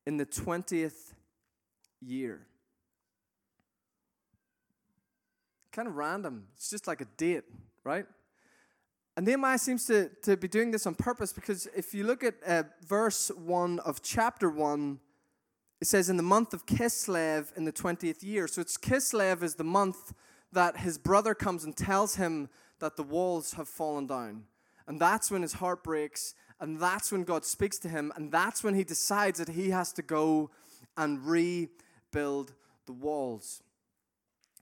in 0.04 0.16
the 0.16 0.26
20th 0.26 1.14
year. 2.00 2.46
Kind 5.76 5.88
of 5.88 5.96
random. 5.96 6.44
It's 6.54 6.70
just 6.70 6.86
like 6.86 7.02
a 7.02 7.06
date, 7.18 7.44
right? 7.84 8.06
And 9.14 9.26
Nehemiah 9.26 9.58
seems 9.58 9.84
to, 9.88 10.08
to 10.22 10.34
be 10.34 10.48
doing 10.48 10.70
this 10.70 10.86
on 10.86 10.94
purpose 10.94 11.34
because 11.34 11.66
if 11.76 11.92
you 11.92 12.04
look 12.04 12.24
at 12.24 12.36
uh, 12.46 12.62
verse 12.86 13.30
1 13.36 13.80
of 13.80 14.02
chapter 14.02 14.48
1, 14.48 14.98
it 15.82 15.86
says, 15.86 16.08
In 16.08 16.16
the 16.16 16.22
month 16.22 16.54
of 16.54 16.64
Kislev 16.64 17.54
in 17.58 17.66
the 17.66 17.72
20th 17.72 18.22
year. 18.22 18.48
So 18.48 18.62
it's 18.62 18.78
Kislev 18.78 19.42
is 19.42 19.56
the 19.56 19.64
month 19.64 20.14
that 20.50 20.78
his 20.78 20.96
brother 20.96 21.34
comes 21.34 21.62
and 21.62 21.76
tells 21.76 22.16
him 22.16 22.48
that 22.78 22.96
the 22.96 23.02
walls 23.02 23.52
have 23.52 23.68
fallen 23.68 24.06
down. 24.06 24.44
And 24.86 24.98
that's 24.98 25.30
when 25.30 25.42
his 25.42 25.52
heart 25.52 25.84
breaks. 25.84 26.34
And 26.58 26.80
that's 26.80 27.12
when 27.12 27.24
God 27.24 27.44
speaks 27.44 27.76
to 27.80 27.90
him. 27.90 28.14
And 28.16 28.32
that's 28.32 28.64
when 28.64 28.72
he 28.72 28.82
decides 28.82 29.38
that 29.40 29.50
he 29.50 29.68
has 29.70 29.92
to 29.92 30.00
go 30.00 30.48
and 30.96 31.22
rebuild 31.26 32.54
the 32.86 32.94
walls. 32.94 33.62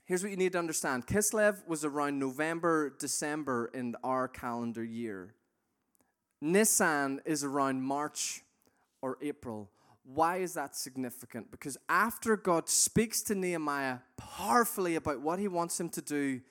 Here's 0.05 0.21
what 0.21 0.29
you 0.29 0.37
need 0.37 0.51
to 0.51 0.59
understand 0.59 1.07
Kislev 1.07 1.67
was 1.67 1.83
around 1.83 2.19
November, 2.19 2.93
December 2.99 3.71
in 3.73 3.95
our 4.03 4.27
calendar 4.27 4.83
year. 4.83 5.33
Nisan 6.41 7.21
is 7.25 7.43
around 7.43 7.81
March 7.81 8.43
or 9.01 9.17
April. 9.21 9.69
Why 10.03 10.37
is 10.37 10.53
that 10.53 10.75
significant? 10.75 11.49
Because 11.49 11.77
after 11.89 12.37
God 12.37 12.69
speaks 12.69 13.23
to 13.23 13.35
Nehemiah 13.35 13.99
powerfully 14.15 14.95
about 14.95 15.21
what 15.21 15.39
he 15.39 15.47
wants 15.47 15.79
him 15.79 15.89
to 15.89 16.01
do, 16.01 16.41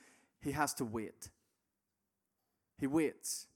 he 0.42 0.50
has 0.50 0.74
to 0.74 0.84
wait. 0.84 1.30
He 2.78 2.88
waits. 2.88 3.46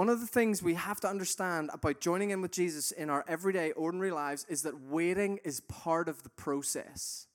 One 0.00 0.08
of 0.08 0.20
the 0.20 0.26
things 0.26 0.62
we 0.62 0.76
have 0.76 0.98
to 1.00 1.08
understand 1.08 1.68
about 1.74 2.00
joining 2.00 2.30
in 2.30 2.40
with 2.40 2.52
Jesus 2.52 2.90
in 2.90 3.10
our 3.10 3.22
everyday, 3.28 3.72
ordinary 3.72 4.10
lives 4.10 4.46
is 4.48 4.62
that 4.62 4.80
waiting 4.80 5.40
is 5.44 5.60
part 5.60 6.08
of 6.08 6.22
the 6.22 6.30
process. 6.30 7.26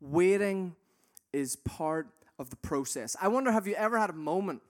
Waiting 0.00 0.76
is 1.30 1.56
part 1.56 2.08
of 2.38 2.48
the 2.48 2.56
process. 2.56 3.18
I 3.20 3.28
wonder 3.28 3.52
have 3.52 3.66
you 3.66 3.74
ever 3.74 3.98
had 3.98 4.08
a 4.08 4.14
moment 4.14 4.62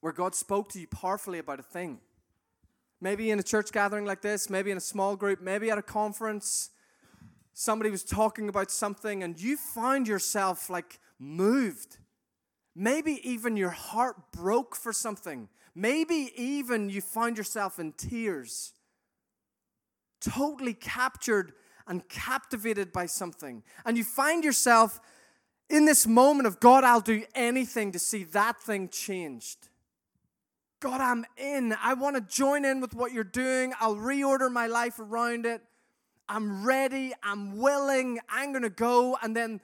where 0.00 0.14
God 0.14 0.34
spoke 0.34 0.70
to 0.70 0.80
you 0.80 0.86
powerfully 0.86 1.38
about 1.38 1.60
a 1.60 1.62
thing? 1.62 1.98
Maybe 2.98 3.30
in 3.30 3.38
a 3.38 3.42
church 3.42 3.70
gathering 3.70 4.06
like 4.06 4.22
this, 4.22 4.48
maybe 4.48 4.70
in 4.70 4.78
a 4.78 4.80
small 4.80 5.14
group, 5.14 5.42
maybe 5.42 5.70
at 5.70 5.76
a 5.76 5.82
conference. 5.82 6.70
Somebody 7.52 7.90
was 7.90 8.02
talking 8.02 8.48
about 8.48 8.70
something 8.70 9.22
and 9.22 9.38
you 9.38 9.58
found 9.58 10.08
yourself 10.08 10.70
like 10.70 11.00
moved. 11.18 11.98
Maybe 12.74 13.20
even 13.28 13.58
your 13.58 13.68
heart 13.68 14.32
broke 14.32 14.74
for 14.74 14.94
something 14.94 15.50
Maybe 15.74 16.32
even 16.36 16.90
you 16.90 17.00
find 17.00 17.36
yourself 17.36 17.78
in 17.78 17.92
tears, 17.92 18.72
totally 20.20 20.74
captured 20.74 21.52
and 21.86 22.06
captivated 22.08 22.92
by 22.92 23.06
something. 23.06 23.62
And 23.84 23.96
you 23.96 24.04
find 24.04 24.44
yourself 24.44 25.00
in 25.72 25.86
this 25.86 26.06
moment 26.06 26.46
of 26.46 26.60
God, 26.60 26.84
I'll 26.84 27.00
do 27.00 27.24
anything 27.34 27.92
to 27.92 27.98
see 27.98 28.24
that 28.24 28.60
thing 28.60 28.90
changed. 28.90 29.68
God, 30.80 31.00
I'm 31.00 31.24
in. 31.38 31.74
I 31.82 31.94
want 31.94 32.16
to 32.16 32.22
join 32.22 32.64
in 32.64 32.80
with 32.80 32.92
what 32.92 33.12
you're 33.12 33.24
doing. 33.24 33.72
I'll 33.80 33.96
reorder 33.96 34.50
my 34.52 34.66
life 34.66 34.98
around 34.98 35.46
it. 35.46 35.62
I'm 36.28 36.66
ready. 36.66 37.12
I'm 37.22 37.56
willing. 37.56 38.20
I'm 38.28 38.52
going 38.52 38.64
to 38.64 38.70
go. 38.70 39.16
And 39.22 39.34
then 39.34 39.60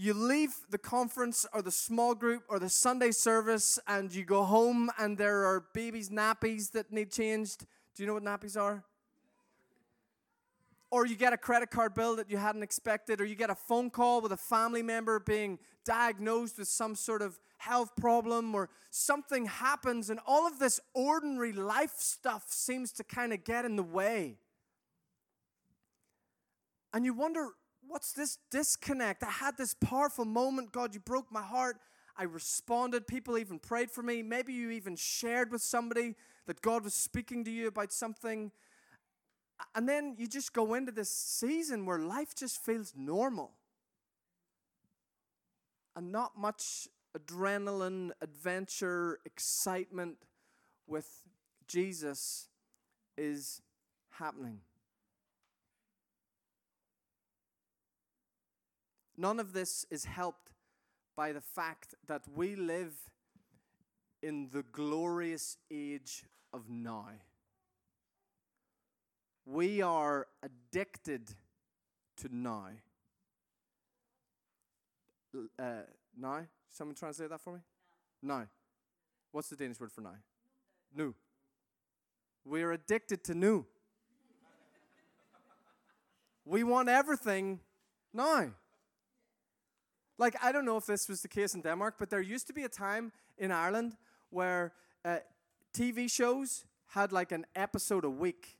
you 0.00 0.14
leave 0.14 0.54
the 0.70 0.78
conference 0.78 1.44
or 1.52 1.60
the 1.60 1.72
small 1.72 2.14
group 2.14 2.44
or 2.48 2.60
the 2.60 2.68
Sunday 2.68 3.10
service 3.10 3.80
and 3.88 4.14
you 4.14 4.24
go 4.24 4.44
home 4.44 4.92
and 4.96 5.18
there 5.18 5.44
are 5.44 5.64
babies' 5.74 6.08
nappies 6.08 6.70
that 6.70 6.92
need 6.92 7.10
changed. 7.10 7.66
Do 7.96 8.04
you 8.04 8.06
know 8.06 8.14
what 8.14 8.22
nappies 8.22 8.56
are? 8.56 8.84
Or 10.92 11.04
you 11.04 11.16
get 11.16 11.32
a 11.32 11.36
credit 11.36 11.72
card 11.72 11.94
bill 11.94 12.14
that 12.14 12.30
you 12.30 12.36
hadn't 12.36 12.62
expected, 12.62 13.20
or 13.20 13.24
you 13.24 13.34
get 13.34 13.50
a 13.50 13.56
phone 13.56 13.90
call 13.90 14.20
with 14.20 14.30
a 14.30 14.36
family 14.36 14.84
member 14.84 15.18
being 15.18 15.58
diagnosed 15.84 16.58
with 16.58 16.68
some 16.68 16.94
sort 16.94 17.20
of 17.20 17.38
health 17.56 17.90
problem, 17.96 18.54
or 18.54 18.70
something 18.90 19.46
happens, 19.46 20.10
and 20.10 20.20
all 20.26 20.46
of 20.46 20.60
this 20.60 20.80
ordinary 20.94 21.52
life 21.52 21.94
stuff 21.98 22.44
seems 22.48 22.92
to 22.92 23.04
kind 23.04 23.32
of 23.32 23.42
get 23.44 23.64
in 23.64 23.74
the 23.74 23.82
way. 23.82 24.38
And 26.94 27.04
you 27.04 27.12
wonder, 27.12 27.48
what's 27.88 28.12
this 28.12 28.38
disconnect? 28.50 29.22
I 29.22 29.30
had 29.30 29.56
this 29.56 29.74
powerful 29.74 30.24
moment. 30.24 30.72
God, 30.72 30.94
you 30.94 31.00
broke 31.00 31.32
my 31.32 31.42
heart. 31.42 31.78
I 32.16 32.24
responded. 32.24 33.06
People 33.06 33.38
even 33.38 33.58
prayed 33.58 33.90
for 33.90 34.02
me. 34.02 34.22
Maybe 34.22 34.52
you 34.52 34.70
even 34.70 34.96
shared 34.96 35.50
with 35.50 35.62
somebody 35.62 36.14
that 36.46 36.60
God 36.60 36.84
was 36.84 36.94
speaking 36.94 37.44
to 37.44 37.50
you 37.50 37.68
about 37.68 37.92
something. 37.92 38.52
And 39.74 39.88
then 39.88 40.14
you 40.18 40.26
just 40.26 40.52
go 40.52 40.74
into 40.74 40.92
this 40.92 41.10
season 41.10 41.86
where 41.86 41.98
life 41.98 42.34
just 42.34 42.64
feels 42.64 42.92
normal. 42.96 43.52
And 45.96 46.12
not 46.12 46.38
much 46.38 46.88
adrenaline, 47.16 48.10
adventure, 48.20 49.18
excitement 49.24 50.16
with 50.86 51.08
Jesus 51.66 52.48
is 53.16 53.60
happening. 54.10 54.60
None 59.20 59.40
of 59.40 59.52
this 59.52 59.84
is 59.90 60.04
helped 60.04 60.52
by 61.16 61.32
the 61.32 61.40
fact 61.40 61.96
that 62.06 62.22
we 62.32 62.54
live 62.54 62.94
in 64.22 64.48
the 64.52 64.62
glorious 64.62 65.56
age 65.72 66.22
of 66.52 66.70
now. 66.70 67.08
We 69.44 69.82
are 69.82 70.28
addicted 70.40 71.34
to 72.18 72.28
now. 72.30 72.68
Uh, 75.58 75.64
now? 76.16 76.46
Someone 76.70 76.94
translate 76.94 77.30
that 77.30 77.40
for 77.40 77.54
me? 77.54 77.60
Now. 78.22 78.46
What's 79.32 79.48
the 79.48 79.56
Danish 79.56 79.80
word 79.80 79.90
for 79.90 80.00
now? 80.00 80.14
Nu. 80.94 81.12
We're 82.44 82.70
addicted 82.70 83.24
to 83.24 83.34
new. 83.34 83.66
we 86.44 86.62
want 86.62 86.88
everything 86.88 87.58
now. 88.14 88.52
Like, 90.18 90.36
I 90.42 90.50
don't 90.50 90.64
know 90.64 90.76
if 90.76 90.86
this 90.86 91.08
was 91.08 91.22
the 91.22 91.28
case 91.28 91.54
in 91.54 91.60
Denmark, 91.60 91.94
but 91.98 92.10
there 92.10 92.20
used 92.20 92.48
to 92.48 92.52
be 92.52 92.64
a 92.64 92.68
time 92.68 93.12
in 93.38 93.52
Ireland 93.52 93.96
where 94.30 94.72
uh, 95.04 95.18
TV 95.72 96.10
shows 96.10 96.64
had 96.88 97.12
like 97.12 97.30
an 97.30 97.46
episode 97.54 98.04
a 98.04 98.10
week. 98.10 98.58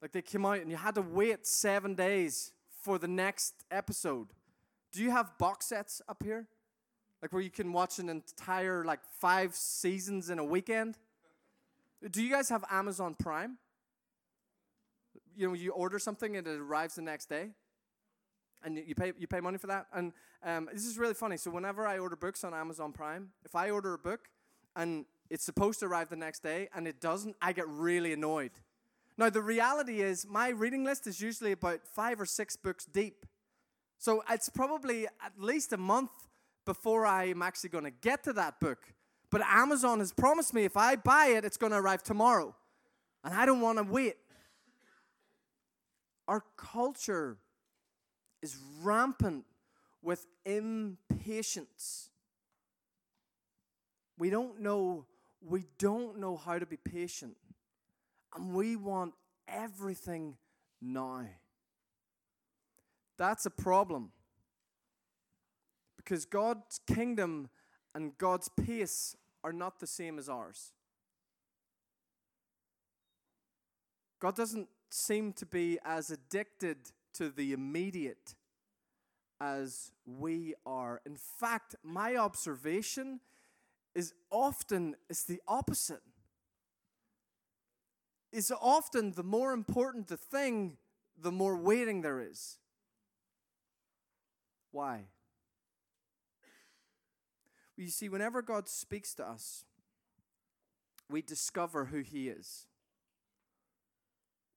Like, 0.00 0.12
they 0.12 0.22
came 0.22 0.46
out 0.46 0.58
and 0.60 0.70
you 0.70 0.78
had 0.78 0.94
to 0.94 1.02
wait 1.02 1.46
seven 1.46 1.94
days 1.94 2.52
for 2.82 2.98
the 2.98 3.08
next 3.08 3.64
episode. 3.70 4.28
Do 4.92 5.02
you 5.02 5.10
have 5.10 5.36
box 5.36 5.66
sets 5.66 6.00
up 6.08 6.22
here? 6.22 6.46
Like, 7.20 7.34
where 7.34 7.42
you 7.42 7.50
can 7.50 7.72
watch 7.74 7.98
an 7.98 8.08
entire, 8.08 8.82
like, 8.82 9.00
five 9.18 9.54
seasons 9.54 10.30
in 10.30 10.38
a 10.38 10.44
weekend? 10.44 10.96
Do 12.10 12.22
you 12.22 12.30
guys 12.30 12.48
have 12.48 12.64
Amazon 12.70 13.14
Prime? 13.14 13.58
You 15.36 15.48
know, 15.48 15.54
you 15.54 15.72
order 15.72 15.98
something 15.98 16.38
and 16.38 16.46
it 16.46 16.58
arrives 16.58 16.94
the 16.94 17.02
next 17.02 17.28
day? 17.28 17.50
And 18.64 18.76
you 18.76 18.94
pay 18.94 19.12
you 19.18 19.26
pay 19.26 19.40
money 19.40 19.58
for 19.58 19.66
that. 19.68 19.86
And 19.92 20.12
um, 20.44 20.68
this 20.72 20.86
is 20.86 20.98
really 20.98 21.14
funny. 21.14 21.36
So 21.36 21.50
whenever 21.50 21.86
I 21.86 21.98
order 21.98 22.16
books 22.16 22.44
on 22.44 22.54
Amazon 22.54 22.92
Prime, 22.92 23.30
if 23.44 23.54
I 23.54 23.70
order 23.70 23.94
a 23.94 23.98
book 23.98 24.28
and 24.76 25.04
it's 25.28 25.44
supposed 25.44 25.80
to 25.80 25.86
arrive 25.86 26.08
the 26.08 26.16
next 26.16 26.42
day 26.42 26.68
and 26.74 26.86
it 26.86 27.00
doesn't, 27.00 27.36
I 27.40 27.52
get 27.52 27.68
really 27.68 28.12
annoyed. 28.12 28.52
Now, 29.16 29.28
the 29.28 29.42
reality 29.42 30.00
is, 30.00 30.26
my 30.26 30.48
reading 30.48 30.82
list 30.82 31.06
is 31.06 31.20
usually 31.20 31.52
about 31.52 31.86
five 31.86 32.20
or 32.20 32.26
six 32.26 32.56
books 32.56 32.86
deep. 32.86 33.26
So 33.98 34.22
it's 34.30 34.48
probably 34.48 35.06
at 35.06 35.32
least 35.38 35.74
a 35.74 35.76
month 35.76 36.10
before 36.64 37.04
I'm 37.04 37.42
actually 37.42 37.68
going 37.68 37.84
to 37.84 37.90
get 37.90 38.24
to 38.24 38.32
that 38.32 38.60
book. 38.60 38.78
But 39.30 39.42
Amazon 39.42 39.98
has 39.98 40.12
promised 40.12 40.54
me 40.54 40.64
if 40.64 40.76
I 40.76 40.96
buy 40.96 41.34
it, 41.36 41.44
it's 41.44 41.58
going 41.58 41.72
to 41.72 41.78
arrive 41.78 42.02
tomorrow. 42.02 42.56
And 43.22 43.34
I 43.34 43.44
don't 43.44 43.60
want 43.60 43.78
to 43.78 43.84
wait. 43.84 44.16
Our 46.26 46.42
culture 46.56 47.36
is 48.42 48.56
rampant 48.82 49.44
with 50.02 50.26
impatience. 50.44 52.10
We 54.18 54.30
don't 54.30 54.60
know 54.60 55.06
we 55.42 55.64
don't 55.78 56.18
know 56.18 56.36
how 56.36 56.58
to 56.58 56.66
be 56.66 56.76
patient. 56.76 57.36
And 58.34 58.52
we 58.52 58.76
want 58.76 59.14
everything 59.48 60.36
now. 60.80 61.26
That's 63.16 63.46
a 63.46 63.50
problem. 63.50 64.12
Because 65.96 66.24
God's 66.24 66.80
kingdom 66.86 67.48
and 67.94 68.16
God's 68.18 68.48
pace 68.48 69.16
are 69.42 69.52
not 69.52 69.80
the 69.80 69.86
same 69.86 70.18
as 70.18 70.28
ours. 70.28 70.72
God 74.20 74.36
doesn't 74.36 74.68
seem 74.90 75.32
to 75.34 75.46
be 75.46 75.78
as 75.84 76.10
addicted 76.10 76.76
to 77.14 77.28
the 77.30 77.52
immediate 77.52 78.34
as 79.40 79.92
we 80.04 80.54
are. 80.66 81.00
In 81.06 81.16
fact, 81.16 81.74
my 81.82 82.16
observation 82.16 83.20
is 83.94 84.12
often 84.30 84.96
it's 85.08 85.24
the 85.24 85.40
opposite. 85.48 86.02
Is 88.32 88.52
often 88.60 89.12
the 89.12 89.24
more 89.24 89.52
important 89.52 90.06
the 90.06 90.16
thing, 90.16 90.76
the 91.20 91.32
more 91.32 91.56
waiting 91.56 92.02
there 92.02 92.20
is. 92.20 92.58
Why? 94.70 95.06
Well, 97.76 97.84
you 97.84 97.88
see, 97.88 98.08
whenever 98.08 98.42
God 98.42 98.68
speaks 98.68 99.14
to 99.14 99.26
us, 99.26 99.64
we 101.08 101.22
discover 101.22 101.86
who 101.86 102.00
He 102.00 102.28
is. 102.28 102.66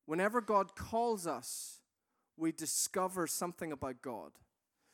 Whenever 0.06 0.42
God 0.42 0.76
calls 0.76 1.26
us, 1.26 1.80
we 2.38 2.52
discover 2.52 3.28
something 3.28 3.72
about 3.72 4.02
God. 4.02 4.32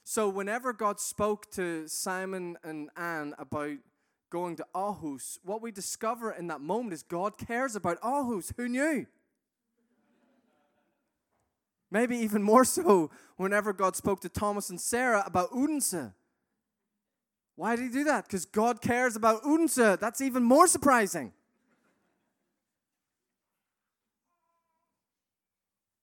So, 0.03 0.27
whenever 0.27 0.73
God 0.73 0.99
spoke 0.99 1.51
to 1.51 1.87
Simon 1.87 2.57
and 2.63 2.89
Anne 2.97 3.35
about 3.37 3.77
going 4.31 4.55
to 4.55 4.65
Aarhus, 4.73 5.37
what 5.43 5.61
we 5.61 5.71
discover 5.71 6.31
in 6.31 6.47
that 6.47 6.61
moment 6.61 6.93
is 6.93 7.03
God 7.03 7.37
cares 7.37 7.75
about 7.75 8.01
Aarhus. 8.01 8.51
Who 8.57 8.67
knew? 8.67 9.05
Maybe 11.91 12.17
even 12.17 12.43
more 12.43 12.65
so 12.65 13.09
whenever 13.37 13.73
God 13.73 13.95
spoke 13.95 14.21
to 14.21 14.29
Thomas 14.29 14.69
and 14.69 14.79
Sarah 14.79 15.23
about 15.25 15.49
Odense. 15.51 16.13
Why 17.55 17.75
did 17.75 17.83
he 17.83 17.89
do 17.89 18.03
that? 18.05 18.25
Because 18.25 18.45
God 18.45 18.81
cares 18.81 19.15
about 19.15 19.43
Odense. 19.43 19.99
That's 19.99 20.21
even 20.21 20.43
more 20.43 20.67
surprising. 20.67 21.33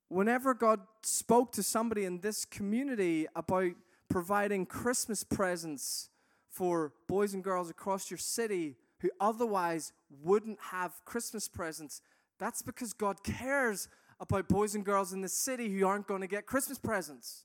Whenever 0.08 0.54
God 0.54 0.80
spoke 1.02 1.52
to 1.52 1.62
somebody 1.62 2.04
in 2.04 2.20
this 2.20 2.44
community 2.44 3.26
about 3.34 3.72
providing 4.08 4.66
Christmas 4.66 5.24
presents 5.24 6.10
for 6.48 6.92
boys 7.08 7.34
and 7.34 7.42
girls 7.42 7.70
across 7.70 8.10
your 8.10 8.18
city 8.18 8.76
who 9.00 9.10
otherwise 9.20 9.92
wouldn't 10.22 10.58
have 10.70 11.04
Christmas 11.04 11.48
presents, 11.48 12.00
that's 12.38 12.62
because 12.62 12.92
God 12.92 13.24
cares 13.24 13.88
about 14.20 14.48
boys 14.48 14.74
and 14.74 14.84
girls 14.84 15.12
in 15.12 15.20
the 15.20 15.28
city 15.28 15.68
who 15.68 15.86
aren't 15.86 16.06
going 16.06 16.20
to 16.20 16.26
get 16.26 16.46
Christmas 16.46 16.78
presents. 16.78 17.44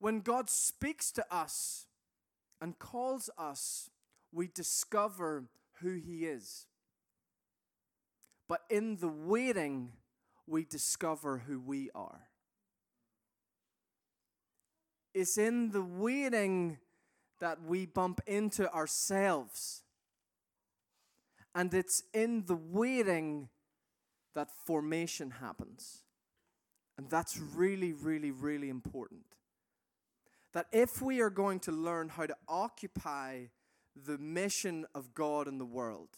When 0.00 0.20
God 0.20 0.48
speaks 0.48 1.12
to 1.12 1.24
us 1.30 1.86
and 2.60 2.78
calls 2.78 3.28
us, 3.36 3.90
we 4.32 4.48
discover 4.48 5.44
who 5.80 5.94
He 5.94 6.24
is. 6.24 6.66
But 8.48 8.62
in 8.70 8.96
the 8.96 9.08
waiting, 9.08 9.92
we 10.48 10.64
discover 10.64 11.38
who 11.46 11.60
we 11.60 11.90
are. 11.94 12.28
It's 15.14 15.38
in 15.38 15.70
the 15.70 15.82
waiting 15.82 16.78
that 17.40 17.62
we 17.62 17.86
bump 17.86 18.20
into 18.26 18.72
ourselves. 18.72 19.82
And 21.54 21.72
it's 21.74 22.02
in 22.12 22.44
the 22.46 22.56
waiting 22.56 23.48
that 24.34 24.48
formation 24.66 25.30
happens. 25.30 26.02
And 26.96 27.08
that's 27.10 27.38
really, 27.38 27.92
really, 27.92 28.30
really 28.30 28.68
important. 28.68 29.24
That 30.52 30.66
if 30.72 31.02
we 31.02 31.20
are 31.20 31.30
going 31.30 31.60
to 31.60 31.72
learn 31.72 32.08
how 32.08 32.26
to 32.26 32.36
occupy 32.48 33.46
the 33.96 34.18
mission 34.18 34.86
of 34.94 35.14
God 35.14 35.48
in 35.48 35.58
the 35.58 35.66
world, 35.66 36.10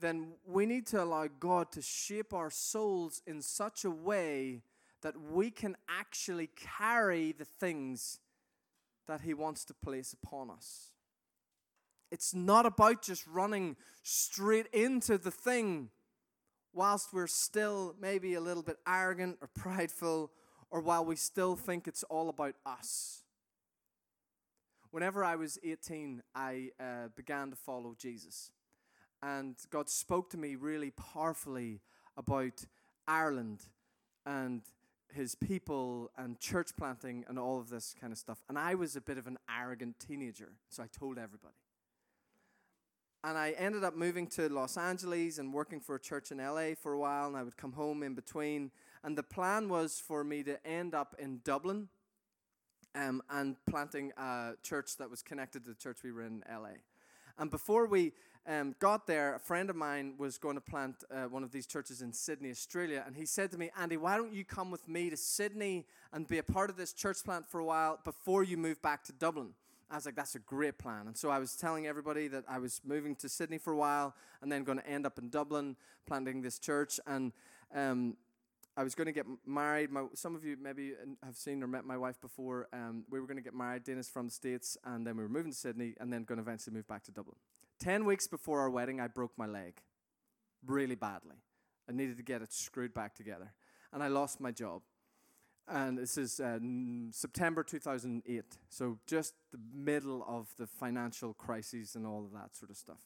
then 0.00 0.32
we 0.46 0.66
need 0.66 0.86
to 0.88 1.02
allow 1.02 1.28
God 1.38 1.72
to 1.72 1.82
shape 1.82 2.32
our 2.32 2.50
souls 2.50 3.22
in 3.26 3.42
such 3.42 3.84
a 3.84 3.90
way 3.90 4.62
that 5.02 5.14
we 5.20 5.50
can 5.50 5.76
actually 5.88 6.50
carry 6.78 7.32
the 7.32 7.44
things 7.44 8.18
that 9.06 9.22
He 9.22 9.34
wants 9.34 9.64
to 9.66 9.74
place 9.74 10.12
upon 10.12 10.50
us. 10.50 10.92
It's 12.10 12.34
not 12.34 12.66
about 12.66 13.02
just 13.02 13.26
running 13.26 13.76
straight 14.02 14.66
into 14.72 15.16
the 15.16 15.30
thing 15.30 15.90
whilst 16.72 17.12
we're 17.12 17.26
still 17.26 17.94
maybe 18.00 18.34
a 18.34 18.40
little 18.40 18.62
bit 18.62 18.78
arrogant 18.86 19.38
or 19.40 19.48
prideful 19.48 20.30
or 20.70 20.80
while 20.80 21.04
we 21.04 21.16
still 21.16 21.56
think 21.56 21.86
it's 21.86 22.02
all 22.04 22.28
about 22.28 22.54
us. 22.64 23.22
Whenever 24.90 25.24
I 25.24 25.36
was 25.36 25.58
18, 25.62 26.22
I 26.34 26.70
uh, 26.80 27.08
began 27.14 27.50
to 27.50 27.56
follow 27.56 27.94
Jesus. 27.96 28.50
And 29.22 29.56
God 29.70 29.90
spoke 29.90 30.30
to 30.30 30.38
me 30.38 30.54
really 30.54 30.90
powerfully 30.90 31.80
about 32.16 32.64
Ireland 33.06 33.64
and 34.24 34.62
his 35.12 35.34
people 35.34 36.10
and 36.16 36.38
church 36.38 36.70
planting 36.76 37.24
and 37.28 37.38
all 37.38 37.58
of 37.58 37.68
this 37.68 37.94
kind 38.00 38.12
of 38.12 38.18
stuff. 38.18 38.42
And 38.48 38.58
I 38.58 38.74
was 38.74 38.96
a 38.96 39.00
bit 39.00 39.18
of 39.18 39.26
an 39.26 39.38
arrogant 39.50 39.98
teenager, 39.98 40.52
so 40.68 40.82
I 40.82 40.86
told 40.86 41.18
everybody. 41.18 41.54
And 43.22 43.36
I 43.36 43.50
ended 43.50 43.84
up 43.84 43.94
moving 43.94 44.26
to 44.28 44.48
Los 44.48 44.78
Angeles 44.78 45.38
and 45.38 45.52
working 45.52 45.80
for 45.80 45.94
a 45.94 46.00
church 46.00 46.30
in 46.30 46.38
LA 46.38 46.74
for 46.80 46.92
a 46.92 46.98
while, 46.98 47.26
and 47.26 47.36
I 47.36 47.42
would 47.42 47.56
come 47.56 47.72
home 47.72 48.02
in 48.02 48.14
between. 48.14 48.70
And 49.04 49.16
the 49.16 49.22
plan 49.22 49.68
was 49.68 50.02
for 50.06 50.24
me 50.24 50.42
to 50.44 50.66
end 50.66 50.94
up 50.94 51.14
in 51.18 51.40
Dublin 51.44 51.88
um, 52.94 53.22
and 53.28 53.56
planting 53.68 54.12
a 54.16 54.52
church 54.62 54.96
that 54.96 55.10
was 55.10 55.22
connected 55.22 55.64
to 55.64 55.70
the 55.70 55.76
church 55.76 55.98
we 56.02 56.12
were 56.12 56.22
in 56.22 56.42
LA. 56.50 56.78
And 57.38 57.50
before 57.50 57.86
we 57.86 58.12
um, 58.46 58.74
got 58.78 59.06
there, 59.06 59.34
a 59.34 59.38
friend 59.38 59.70
of 59.70 59.76
mine 59.76 60.14
was 60.18 60.38
going 60.38 60.54
to 60.54 60.60
plant 60.60 61.04
uh, 61.10 61.24
one 61.24 61.42
of 61.42 61.52
these 61.52 61.66
churches 61.66 62.02
in 62.02 62.12
Sydney, 62.12 62.50
Australia, 62.50 63.04
and 63.06 63.14
he 63.14 63.26
said 63.26 63.50
to 63.50 63.58
me, 63.58 63.70
Andy, 63.78 63.96
why 63.96 64.16
don't 64.16 64.32
you 64.32 64.44
come 64.44 64.70
with 64.70 64.88
me 64.88 65.10
to 65.10 65.16
Sydney 65.16 65.86
and 66.12 66.26
be 66.26 66.38
a 66.38 66.42
part 66.42 66.70
of 66.70 66.76
this 66.76 66.92
church 66.92 67.22
plant 67.24 67.46
for 67.48 67.60
a 67.60 67.64
while 67.64 68.00
before 68.04 68.42
you 68.42 68.56
move 68.56 68.80
back 68.82 69.04
to 69.04 69.12
Dublin? 69.12 69.54
I 69.90 69.96
was 69.96 70.06
like, 70.06 70.14
that's 70.14 70.36
a 70.36 70.40
great 70.40 70.78
plan. 70.78 71.08
And 71.08 71.16
so 71.16 71.30
I 71.30 71.38
was 71.40 71.56
telling 71.56 71.86
everybody 71.86 72.28
that 72.28 72.44
I 72.48 72.58
was 72.58 72.80
moving 72.84 73.16
to 73.16 73.28
Sydney 73.28 73.58
for 73.58 73.72
a 73.72 73.76
while 73.76 74.14
and 74.40 74.50
then 74.50 74.62
going 74.62 74.78
to 74.78 74.86
end 74.86 75.04
up 75.04 75.18
in 75.18 75.30
Dublin 75.30 75.76
planting 76.06 76.42
this 76.42 76.60
church. 76.60 77.00
And 77.08 77.32
um, 77.74 78.16
I 78.76 78.84
was 78.84 78.94
going 78.94 79.06
to 79.06 79.12
get 79.12 79.26
married. 79.44 79.90
My, 79.90 80.04
some 80.14 80.36
of 80.36 80.44
you 80.44 80.56
maybe 80.60 80.92
have 81.24 81.36
seen 81.36 81.60
or 81.62 81.66
met 81.66 81.84
my 81.84 81.96
wife 81.96 82.20
before. 82.20 82.68
Um, 82.72 83.04
we 83.10 83.18
were 83.18 83.26
going 83.26 83.36
to 83.36 83.42
get 83.42 83.54
married. 83.54 83.82
Dana's 83.82 84.08
from 84.08 84.26
the 84.26 84.32
States, 84.32 84.76
and 84.84 85.04
then 85.04 85.16
we 85.16 85.24
were 85.24 85.28
moving 85.28 85.50
to 85.50 85.58
Sydney 85.58 85.94
and 85.98 86.12
then 86.12 86.22
going 86.22 86.38
to 86.38 86.42
eventually 86.42 86.74
move 86.74 86.86
back 86.86 87.02
to 87.04 87.10
Dublin. 87.10 87.36
10 87.80 88.04
weeks 88.04 88.26
before 88.26 88.60
our 88.60 88.70
wedding, 88.70 89.00
I 89.00 89.08
broke 89.08 89.32
my 89.36 89.46
leg 89.46 89.80
really 90.66 90.94
badly. 90.94 91.36
I 91.88 91.92
needed 91.92 92.16
to 92.18 92.22
get 92.22 92.42
it 92.42 92.52
screwed 92.52 92.94
back 92.94 93.14
together. 93.14 93.52
And 93.92 94.02
I 94.02 94.08
lost 94.08 94.40
my 94.40 94.52
job. 94.52 94.82
And 95.66 95.98
this 95.98 96.18
is 96.18 96.40
uh, 96.40 96.58
September 97.10 97.62
2008. 97.62 98.44
So 98.68 98.98
just 99.06 99.34
the 99.52 99.58
middle 99.72 100.24
of 100.28 100.48
the 100.58 100.66
financial 100.66 101.32
crisis 101.34 101.94
and 101.94 102.06
all 102.06 102.24
of 102.24 102.32
that 102.32 102.56
sort 102.56 102.70
of 102.70 102.76
stuff. 102.76 103.00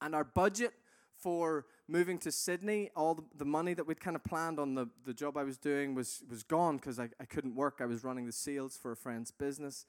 And 0.00 0.14
our 0.14 0.24
budget 0.24 0.72
for 1.16 1.66
moving 1.88 2.18
to 2.18 2.30
Sydney, 2.30 2.90
all 2.94 3.14
the, 3.14 3.24
the 3.36 3.44
money 3.44 3.74
that 3.74 3.86
we'd 3.86 4.00
kind 4.00 4.16
of 4.16 4.22
planned 4.22 4.58
on 4.58 4.74
the, 4.74 4.86
the 5.04 5.14
job 5.14 5.36
I 5.36 5.44
was 5.44 5.56
doing 5.56 5.94
was, 5.94 6.22
was 6.28 6.42
gone 6.42 6.76
because 6.76 6.98
I, 6.98 7.08
I 7.20 7.24
couldn't 7.24 7.54
work. 7.54 7.78
I 7.80 7.86
was 7.86 8.04
running 8.04 8.26
the 8.26 8.32
sales 8.32 8.76
for 8.76 8.92
a 8.92 8.96
friend's 8.96 9.30
business. 9.30 9.86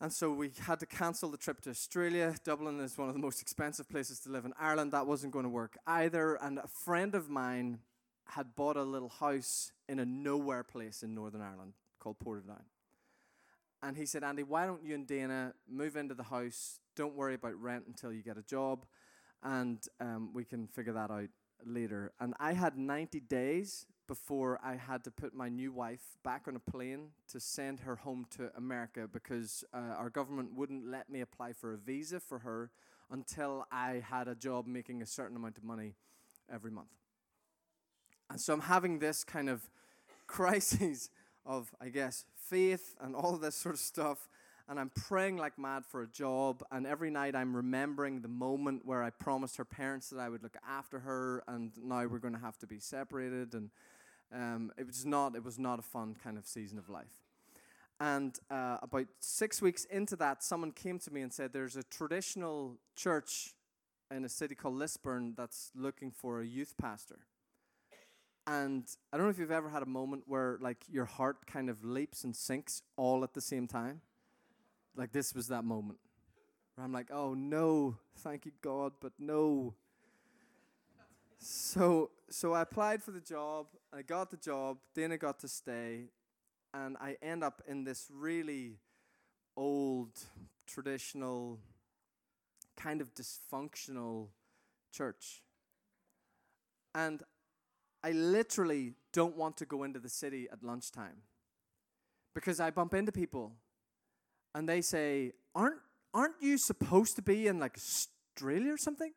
And 0.00 0.12
so 0.12 0.30
we 0.30 0.50
had 0.60 0.78
to 0.80 0.86
cancel 0.86 1.30
the 1.30 1.38
trip 1.38 1.62
to 1.62 1.70
Australia. 1.70 2.34
Dublin 2.44 2.80
is 2.80 2.98
one 2.98 3.08
of 3.08 3.14
the 3.14 3.20
most 3.20 3.40
expensive 3.40 3.88
places 3.88 4.20
to 4.20 4.30
live 4.30 4.44
in 4.44 4.52
Ireland. 4.58 4.92
That 4.92 5.06
wasn't 5.06 5.32
going 5.32 5.44
to 5.44 5.50
work 5.50 5.78
either. 5.86 6.34
And 6.34 6.58
a 6.58 6.68
friend 6.68 7.14
of 7.14 7.30
mine 7.30 7.78
had 8.26 8.54
bought 8.54 8.76
a 8.76 8.82
little 8.82 9.08
house 9.08 9.72
in 9.88 9.98
a 9.98 10.04
nowhere 10.04 10.64
place 10.64 11.02
in 11.02 11.14
Northern 11.14 11.40
Ireland 11.40 11.72
called 11.98 12.18
Portadown. 12.18 12.62
and 13.82 13.96
he 13.96 14.06
said, 14.06 14.24
Andy, 14.24 14.42
why 14.42 14.66
don't 14.66 14.84
you 14.84 14.94
and 14.94 15.06
Dana 15.06 15.54
move 15.68 15.96
into 15.96 16.14
the 16.14 16.24
house? 16.24 16.80
Don't 16.94 17.14
worry 17.14 17.34
about 17.34 17.60
rent 17.60 17.84
until 17.86 18.12
you 18.12 18.22
get 18.22 18.38
a 18.38 18.42
job, 18.42 18.84
and 19.42 19.78
um, 20.00 20.32
we 20.32 20.44
can 20.44 20.66
figure 20.66 20.92
that 20.94 21.10
out 21.10 21.28
later. 21.64 22.12
And 22.18 22.34
I 22.40 22.52
had 22.54 22.76
90 22.76 23.20
days 23.20 23.86
before 24.06 24.60
I 24.62 24.76
had 24.76 25.04
to 25.04 25.10
put 25.10 25.34
my 25.34 25.48
new 25.48 25.72
wife 25.72 26.16
back 26.22 26.46
on 26.48 26.56
a 26.56 26.70
plane 26.70 27.08
to 27.32 27.40
send 27.40 27.80
her 27.80 27.96
home 27.96 28.26
to 28.36 28.50
America 28.56 29.08
because 29.12 29.64
uh, 29.74 29.94
our 29.96 30.10
government 30.10 30.54
wouldn't 30.54 30.86
let 30.86 31.10
me 31.10 31.20
apply 31.20 31.52
for 31.52 31.74
a 31.74 31.76
visa 31.76 32.20
for 32.20 32.40
her 32.40 32.70
until 33.10 33.66
I 33.70 34.02
had 34.08 34.28
a 34.28 34.34
job 34.34 34.66
making 34.66 35.02
a 35.02 35.06
certain 35.06 35.36
amount 35.36 35.58
of 35.58 35.64
money 35.64 35.94
every 36.52 36.70
month. 36.70 36.88
And 38.30 38.40
so 38.40 38.52
I'm 38.52 38.62
having 38.62 38.98
this 38.98 39.24
kind 39.24 39.48
of 39.48 39.68
crisis 40.26 41.10
of, 41.44 41.72
I 41.80 41.88
guess, 41.88 42.24
faith 42.34 42.96
and 43.00 43.14
all 43.14 43.36
this 43.36 43.54
sort 43.54 43.74
of 43.74 43.80
stuff. 43.80 44.28
And 44.68 44.80
I'm 44.80 44.90
praying 44.90 45.36
like 45.36 45.58
mad 45.58 45.84
for 45.86 46.02
a 46.02 46.08
job. 46.08 46.64
And 46.72 46.86
every 46.86 47.10
night 47.10 47.36
I'm 47.36 47.54
remembering 47.54 48.20
the 48.20 48.28
moment 48.28 48.84
where 48.84 49.02
I 49.02 49.10
promised 49.10 49.56
her 49.58 49.64
parents 49.64 50.10
that 50.10 50.18
I 50.18 50.28
would 50.28 50.42
look 50.42 50.56
after 50.68 50.98
her. 51.00 51.44
And 51.46 51.70
now 51.80 52.04
we're 52.06 52.18
going 52.18 52.34
to 52.34 52.40
have 52.40 52.58
to 52.58 52.66
be 52.66 52.80
separated. 52.80 53.54
And 53.54 53.70
um, 54.34 54.72
it 54.76 54.86
was 54.86 55.04
not. 55.04 55.34
It 55.34 55.44
was 55.44 55.58
not 55.58 55.78
a 55.78 55.82
fun 55.82 56.16
kind 56.22 56.38
of 56.38 56.46
season 56.46 56.78
of 56.78 56.88
life. 56.88 57.22
And 57.98 58.38
uh, 58.50 58.78
about 58.82 59.06
six 59.20 59.62
weeks 59.62 59.84
into 59.86 60.16
that, 60.16 60.42
someone 60.42 60.72
came 60.72 60.98
to 61.00 61.12
me 61.12 61.22
and 61.22 61.32
said, 61.32 61.52
"There's 61.52 61.76
a 61.76 61.82
traditional 61.82 62.76
church 62.94 63.54
in 64.10 64.24
a 64.24 64.28
city 64.28 64.54
called 64.54 64.74
Lisburn 64.74 65.34
that's 65.36 65.70
looking 65.74 66.10
for 66.10 66.40
a 66.40 66.46
youth 66.46 66.74
pastor." 66.80 67.20
And 68.46 68.84
I 69.12 69.16
don't 69.16 69.26
know 69.26 69.30
if 69.30 69.38
you've 69.38 69.50
ever 69.50 69.68
had 69.68 69.82
a 69.82 69.86
moment 69.86 70.24
where 70.26 70.58
like 70.60 70.84
your 70.88 71.04
heart 71.04 71.46
kind 71.46 71.68
of 71.68 71.84
leaps 71.84 72.22
and 72.22 72.34
sinks 72.36 72.82
all 72.96 73.24
at 73.24 73.34
the 73.34 73.40
same 73.40 73.66
time. 73.66 74.02
Like 74.94 75.12
this 75.12 75.34
was 75.34 75.48
that 75.48 75.64
moment 75.64 75.98
where 76.76 76.84
I'm 76.84 76.92
like, 76.92 77.10
oh 77.10 77.34
no, 77.34 77.96
thank 78.18 78.46
you 78.46 78.52
God, 78.62 78.92
but 79.00 79.12
no. 79.18 79.74
So 81.38 82.10
so 82.28 82.54
I 82.54 82.62
applied 82.62 83.02
for 83.02 83.12
the 83.12 83.20
job, 83.20 83.66
I 83.92 84.02
got 84.02 84.30
the 84.30 84.36
job, 84.36 84.78
then 84.94 85.12
I 85.12 85.16
got 85.16 85.38
to 85.40 85.48
stay, 85.48 86.10
and 86.74 86.96
I 87.00 87.16
end 87.22 87.44
up 87.44 87.62
in 87.68 87.84
this 87.84 88.10
really 88.12 88.78
old, 89.56 90.10
traditional, 90.66 91.60
kind 92.76 93.00
of 93.00 93.14
dysfunctional 93.14 94.28
church. 94.92 95.42
And 96.94 97.22
I 98.02 98.12
literally 98.12 98.94
don't 99.12 99.36
want 99.36 99.56
to 99.58 99.66
go 99.66 99.84
into 99.84 100.00
the 100.00 100.08
city 100.08 100.48
at 100.52 100.62
lunchtime 100.62 101.22
because 102.34 102.60
I 102.60 102.70
bump 102.70 102.94
into 102.94 103.12
people 103.12 103.52
and 104.54 104.68
they 104.68 104.80
say, 104.80 105.32
"Aren't 105.54 105.80
aren't 106.12 106.40
you 106.40 106.58
supposed 106.58 107.16
to 107.16 107.22
be 107.22 107.46
in 107.46 107.58
like 107.58 107.76
Australia 107.76 108.72
or 108.72 108.78
something?" 108.78 109.12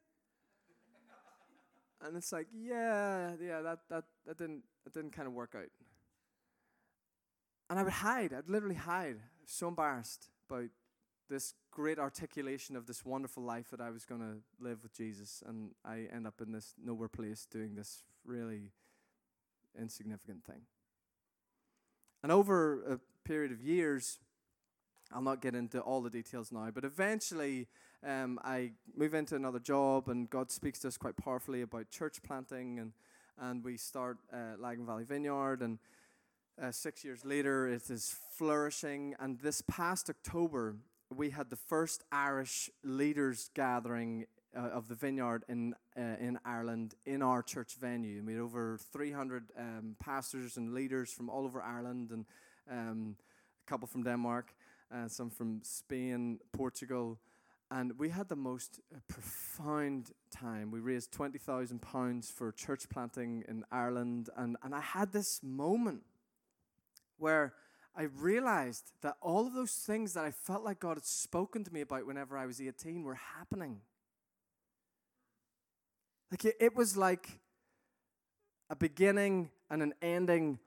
And 2.01 2.15
it's 2.15 2.31
like, 2.31 2.47
"Yeah, 2.53 3.33
yeah, 3.41 3.62
that 3.62 3.79
that 3.89 4.05
that 4.25 4.38
didn't 4.38 4.63
that 4.83 4.93
didn't 4.93 5.12
kind 5.12 5.27
of 5.27 5.33
work 5.33 5.55
out." 5.55 5.69
And 7.69 7.77
I 7.77 7.83
would 7.83 7.93
hide. 7.93 8.33
I'd 8.33 8.49
literally 8.49 8.75
hide. 8.75 9.17
so 9.45 9.67
embarrassed 9.67 10.29
about 10.47 10.69
this 11.27 11.55
great 11.71 11.99
articulation 11.99 12.75
of 12.75 12.85
this 12.85 13.05
wonderful 13.05 13.43
life 13.43 13.69
that 13.71 13.81
I 13.81 13.89
was 13.89 14.05
going 14.05 14.21
to 14.21 14.63
live 14.63 14.83
with 14.83 14.93
Jesus, 14.93 15.43
and 15.45 15.71
I 15.85 16.07
end 16.12 16.27
up 16.27 16.41
in 16.41 16.51
this 16.51 16.73
nowhere 16.83 17.07
place 17.07 17.47
doing 17.49 17.75
this 17.75 18.03
really 18.25 18.71
insignificant 19.79 20.43
thing. 20.43 20.62
And 22.23 22.31
over 22.31 22.83
a 22.83 22.99
period 23.23 23.51
of 23.51 23.62
years, 23.62 24.19
I'll 25.12 25.21
not 25.21 25.41
get 25.41 25.55
into 25.55 25.79
all 25.79 26.01
the 26.01 26.09
details 26.09 26.51
now, 26.51 26.69
but 26.71 26.83
eventually 26.83 27.67
um, 28.05 28.39
I 28.43 28.71
move 28.95 29.13
into 29.13 29.35
another 29.35 29.59
job, 29.59 30.07
and 30.07 30.29
God 30.29 30.51
speaks 30.51 30.79
to 30.79 30.88
us 30.88 30.97
quite 30.97 31.17
powerfully 31.17 31.62
about 31.62 31.89
church 31.89 32.21
planting, 32.23 32.79
and, 32.79 32.93
and 33.38 33.63
we 33.63 33.77
start 33.77 34.17
uh, 34.31 34.55
Lagan 34.57 34.85
Valley 34.85 35.03
Vineyard, 35.03 35.62
and 35.62 35.79
uh, 36.62 36.71
six 36.71 37.03
years 37.03 37.25
later, 37.25 37.67
it 37.67 37.89
is 37.89 38.15
flourishing. 38.38 39.15
And 39.19 39.39
this 39.39 39.62
past 39.62 40.09
October, 40.09 40.75
we 41.13 41.31
had 41.31 41.49
the 41.49 41.55
first 41.55 42.03
Irish 42.12 42.69
leaders 42.83 43.49
gathering 43.53 44.25
uh, 44.55 44.62
of 44.62 44.88
the 44.88 44.95
vineyard 44.95 45.43
in 45.47 45.75
uh, 45.97 46.15
in 46.19 46.39
Ireland 46.43 46.95
in 47.05 47.21
our 47.21 47.43
church 47.43 47.75
venue. 47.79 48.23
We 48.25 48.33
had 48.33 48.41
over 48.41 48.79
300 48.91 49.51
um, 49.57 49.95
pastors 49.99 50.57
and 50.57 50.73
leaders 50.73 51.12
from 51.12 51.29
all 51.29 51.45
over 51.45 51.62
Ireland, 51.62 52.12
and 52.12 52.25
um, 52.69 53.15
a 53.65 53.69
couple 53.69 53.88
from 53.88 54.03
Denmark, 54.03 54.53
and 54.91 55.05
uh, 55.05 55.09
some 55.09 55.29
from 55.29 55.62
Spain, 55.63 56.39
Portugal. 56.51 57.19
And 57.71 57.99
we 57.99 58.10
had 58.10 58.29
the 58.29 58.36
most 58.36 58.79
uh, 58.93 58.99
profound 59.08 60.12
time. 60.32 60.71
We 60.71 60.79
raised 60.79 61.12
twenty 61.12 61.38
thousand 61.38 61.82
pounds 61.82 62.32
for 62.32 62.51
church 62.51 62.89
planting 62.89 63.43
in 63.47 63.63
Ireland, 63.71 64.29
and 64.36 64.58
and 64.63 64.73
I 64.73 64.82
had 64.82 65.12
this 65.12 65.41
moment 65.43 66.01
where 67.17 67.53
I 67.95 68.03
realized 68.03 68.91
that 69.01 69.17
all 69.21 69.45
of 69.45 69.53
those 69.53 69.73
things 69.73 70.13
that 70.13 70.23
I 70.23 70.32
felt 70.32 70.63
like 70.63 70.79
God 70.79 70.97
had 70.97 71.05
spoken 71.05 71.63
to 71.63 71.73
me 71.73 71.82
about 71.82 72.08
whenever 72.08 72.38
I 72.38 72.45
was 72.45 72.62
18 72.62 73.03
were 73.03 73.15
happening. 73.15 73.82
Like 76.32 76.45
it, 76.45 76.55
it 76.60 76.75
was 76.75 76.95
like 76.95 77.39
a 78.69 78.75
beginning 78.75 79.49
and 79.69 79.82
an 79.82 79.93
ending 80.01 80.60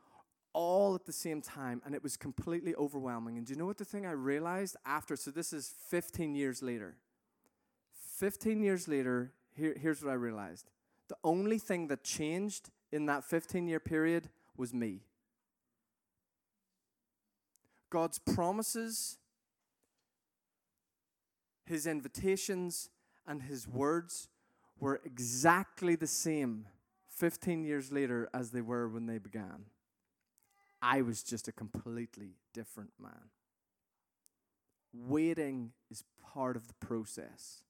all 0.53 0.95
at 0.95 1.07
the 1.07 1.13
same 1.13 1.41
time, 1.41 1.83
and 1.85 1.95
it 1.95 2.03
was 2.03 2.17
completely 2.17 2.75
overwhelming. 2.75 3.39
And 3.39 3.47
do 3.47 3.53
you 3.53 3.59
know 3.59 3.67
what 3.67 3.79
the 3.79 3.85
thing 3.85 4.07
I 4.07 4.13
realized 4.13 4.77
after? 4.85 5.17
So, 5.17 5.31
this 5.31 5.53
is 5.53 5.73
15 5.89 6.35
years 6.35 6.63
later. 6.63 6.97
15 8.19 8.63
years 8.63 8.89
later, 8.89 9.33
here, 9.55 9.75
here's 9.81 10.03
what 10.03 10.11
I 10.11 10.15
realized 10.15 10.71
the 11.09 11.17
only 11.25 11.59
thing 11.59 11.89
that 11.89 12.05
changed 12.05 12.71
in 12.91 13.07
that 13.07 13.25
15 13.25 13.67
year 13.67 13.81
period 13.81 14.29
was 14.57 14.73
me. 14.73 15.01
God's 17.91 18.19
promises, 18.19 19.19
His 21.67 21.87
invitations, 21.87 22.89
and 23.27 23.43
His 23.43 23.69
words 23.69 24.29
were 24.81 25.01
exactly 25.05 25.95
the 25.95 26.07
same 26.07 26.67
15 27.09 27.65
years 27.65 27.93
later 27.93 28.29
as 28.33 28.51
they 28.51 28.63
were 28.63 28.89
when 28.89 29.07
they 29.07 29.19
began. 29.19 29.67
I 30.83 31.01
was 31.03 31.23
just 31.23 31.47
a 31.47 31.53
completely 31.53 32.35
different 32.53 32.91
man. 33.01 33.31
Waiting 34.93 35.71
is 35.91 36.03
part 36.35 36.57
of 36.57 36.67
the 36.67 36.75
process. 36.75 37.63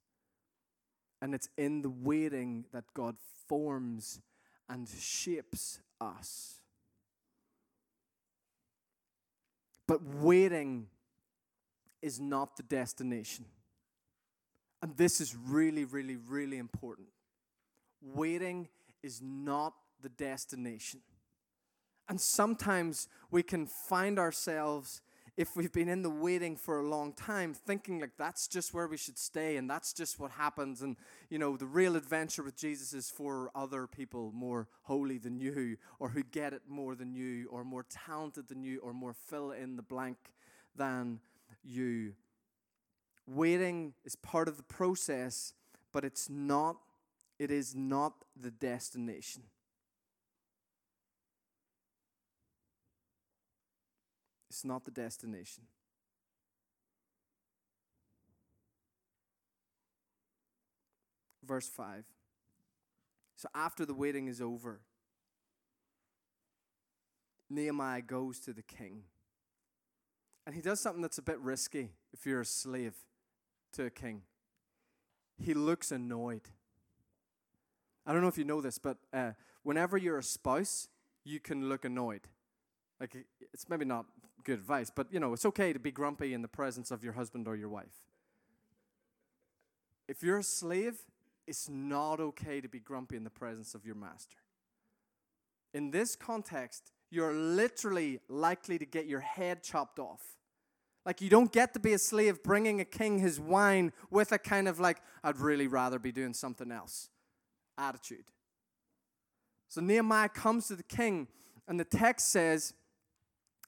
And 1.21 1.35
it's 1.35 1.47
in 1.57 1.83
the 1.83 1.89
waiting 1.89 2.65
that 2.73 2.85
God 2.95 3.15
forms 3.47 4.19
and 4.67 4.89
shapes 4.89 5.79
us. 6.01 6.55
But 9.87 10.03
waiting 10.03 10.87
is 12.01 12.19
not 12.19 12.57
the 12.57 12.63
destination. 12.63 13.45
And 14.81 14.97
this 14.97 15.21
is 15.21 15.35
really, 15.35 15.85
really, 15.85 16.17
really 16.17 16.57
important. 16.57 17.07
Waiting 18.01 18.67
is 19.01 19.21
not 19.21 19.73
the 20.01 20.09
destination. 20.09 20.99
And 22.09 22.19
sometimes 22.19 23.07
we 23.31 23.43
can 23.43 23.65
find 23.65 24.19
ourselves, 24.19 25.01
if 25.35 25.55
we've 25.55 25.71
been 25.71 25.89
in 25.89 26.03
the 26.03 26.09
waiting 26.09 26.55
for 26.55 26.79
a 26.79 26.87
long 26.87 27.13
time, 27.13 27.53
thinking 27.53 27.99
like 27.99 28.17
that's 28.17 28.47
just 28.47 28.73
where 28.73 28.87
we 28.87 28.97
should 28.97 29.17
stay 29.17 29.57
and 29.57 29.69
that's 29.69 29.93
just 29.93 30.19
what 30.19 30.31
happens. 30.31 30.81
And, 30.81 30.95
you 31.29 31.39
know, 31.39 31.57
the 31.57 31.65
real 31.65 31.95
adventure 31.95 32.43
with 32.43 32.55
Jesus 32.55 32.93
is 32.93 33.09
for 33.09 33.49
other 33.55 33.87
people 33.87 34.31
more 34.33 34.67
holy 34.83 35.17
than 35.17 35.39
you, 35.39 35.77
or 35.97 36.09
who 36.09 36.23
get 36.23 36.53
it 36.53 36.63
more 36.67 36.93
than 36.93 37.15
you, 37.15 37.47
or 37.49 37.63
more 37.63 37.85
talented 37.89 38.47
than 38.47 38.63
you, 38.63 38.79
or 38.79 38.93
more 38.93 39.13
fill 39.13 39.51
in 39.51 39.75
the 39.75 39.81
blank 39.81 40.17
than 40.75 41.19
you. 41.63 42.13
Waiting 43.25 43.93
is 44.03 44.17
part 44.17 44.49
of 44.49 44.57
the 44.57 44.63
process, 44.63 45.53
but 45.93 46.03
it's 46.03 46.29
not, 46.29 46.75
it 47.39 47.49
is 47.49 47.73
not 47.73 48.13
the 48.39 48.51
destination. 48.51 49.43
It's 54.53 54.63
not 54.63 54.85
the 54.85 54.91
destination. 54.91 55.63
Verse 61.43 61.67
5. 61.67 62.03
So 63.35 63.49
after 63.55 63.83
the 63.83 63.95
waiting 63.95 64.27
is 64.27 64.41
over, 64.41 64.81
Nehemiah 67.49 68.03
goes 68.03 68.39
to 68.41 68.53
the 68.53 68.61
king. 68.61 69.05
And 70.45 70.53
he 70.53 70.61
does 70.61 70.79
something 70.79 71.01
that's 71.01 71.17
a 71.17 71.23
bit 71.23 71.39
risky 71.39 71.89
if 72.13 72.27
you're 72.27 72.41
a 72.41 72.45
slave 72.45 72.93
to 73.71 73.85
a 73.85 73.89
king. 73.89 74.21
He 75.43 75.55
looks 75.55 75.91
annoyed. 75.91 76.47
I 78.05 78.13
don't 78.13 78.21
know 78.21 78.27
if 78.27 78.37
you 78.37 78.45
know 78.45 78.61
this, 78.61 78.77
but 78.77 78.97
uh, 79.11 79.31
whenever 79.63 79.97
you're 79.97 80.19
a 80.19 80.23
spouse, 80.23 80.89
you 81.23 81.39
can 81.39 81.69
look 81.69 81.85
annoyed. 81.85 82.27
Like, 82.99 83.17
it's 83.51 83.67
maybe 83.67 83.85
not 83.85 84.05
good 84.43 84.59
advice, 84.59 84.91
but 84.93 85.07
you 85.11 85.19
know, 85.19 85.33
it's 85.33 85.45
okay 85.45 85.73
to 85.73 85.79
be 85.79 85.91
grumpy 85.91 86.33
in 86.33 86.41
the 86.41 86.47
presence 86.47 86.91
of 86.91 87.03
your 87.03 87.13
husband 87.13 87.47
or 87.47 87.55
your 87.55 87.69
wife. 87.69 88.05
If 90.07 90.21
you're 90.21 90.39
a 90.39 90.43
slave, 90.43 90.97
it's 91.47 91.69
not 91.69 92.19
okay 92.19 92.61
to 92.61 92.67
be 92.67 92.79
grumpy 92.79 93.15
in 93.15 93.23
the 93.23 93.29
presence 93.29 93.73
of 93.73 93.85
your 93.85 93.95
master. 93.95 94.37
In 95.73 95.91
this 95.91 96.15
context, 96.15 96.91
you're 97.09 97.33
literally 97.33 98.19
likely 98.27 98.77
to 98.77 98.85
get 98.85 99.07
your 99.07 99.19
head 99.19 99.63
chopped 99.63 99.99
off. 99.99 100.21
Like, 101.05 101.19
you 101.19 101.29
don't 101.29 101.51
get 101.51 101.73
to 101.73 101.79
be 101.79 101.93
a 101.93 101.97
slave 101.97 102.43
bringing 102.43 102.79
a 102.79 102.85
king 102.85 103.19
his 103.19 103.39
wine 103.39 103.91
with 104.09 104.31
a 104.31 104.37
kind 104.37 104.67
of 104.67 104.79
like, 104.79 105.01
I'd 105.23 105.37
really 105.37 105.67
rather 105.67 105.99
be 105.99 106.11
doing 106.11 106.33
something 106.33 106.71
else 106.71 107.09
attitude. 107.77 108.25
So 109.67 109.81
Nehemiah 109.81 110.29
comes 110.29 110.67
to 110.67 110.75
the 110.75 110.83
king, 110.83 111.27
and 111.67 111.79
the 111.79 111.85
text 111.85 112.29
says 112.29 112.73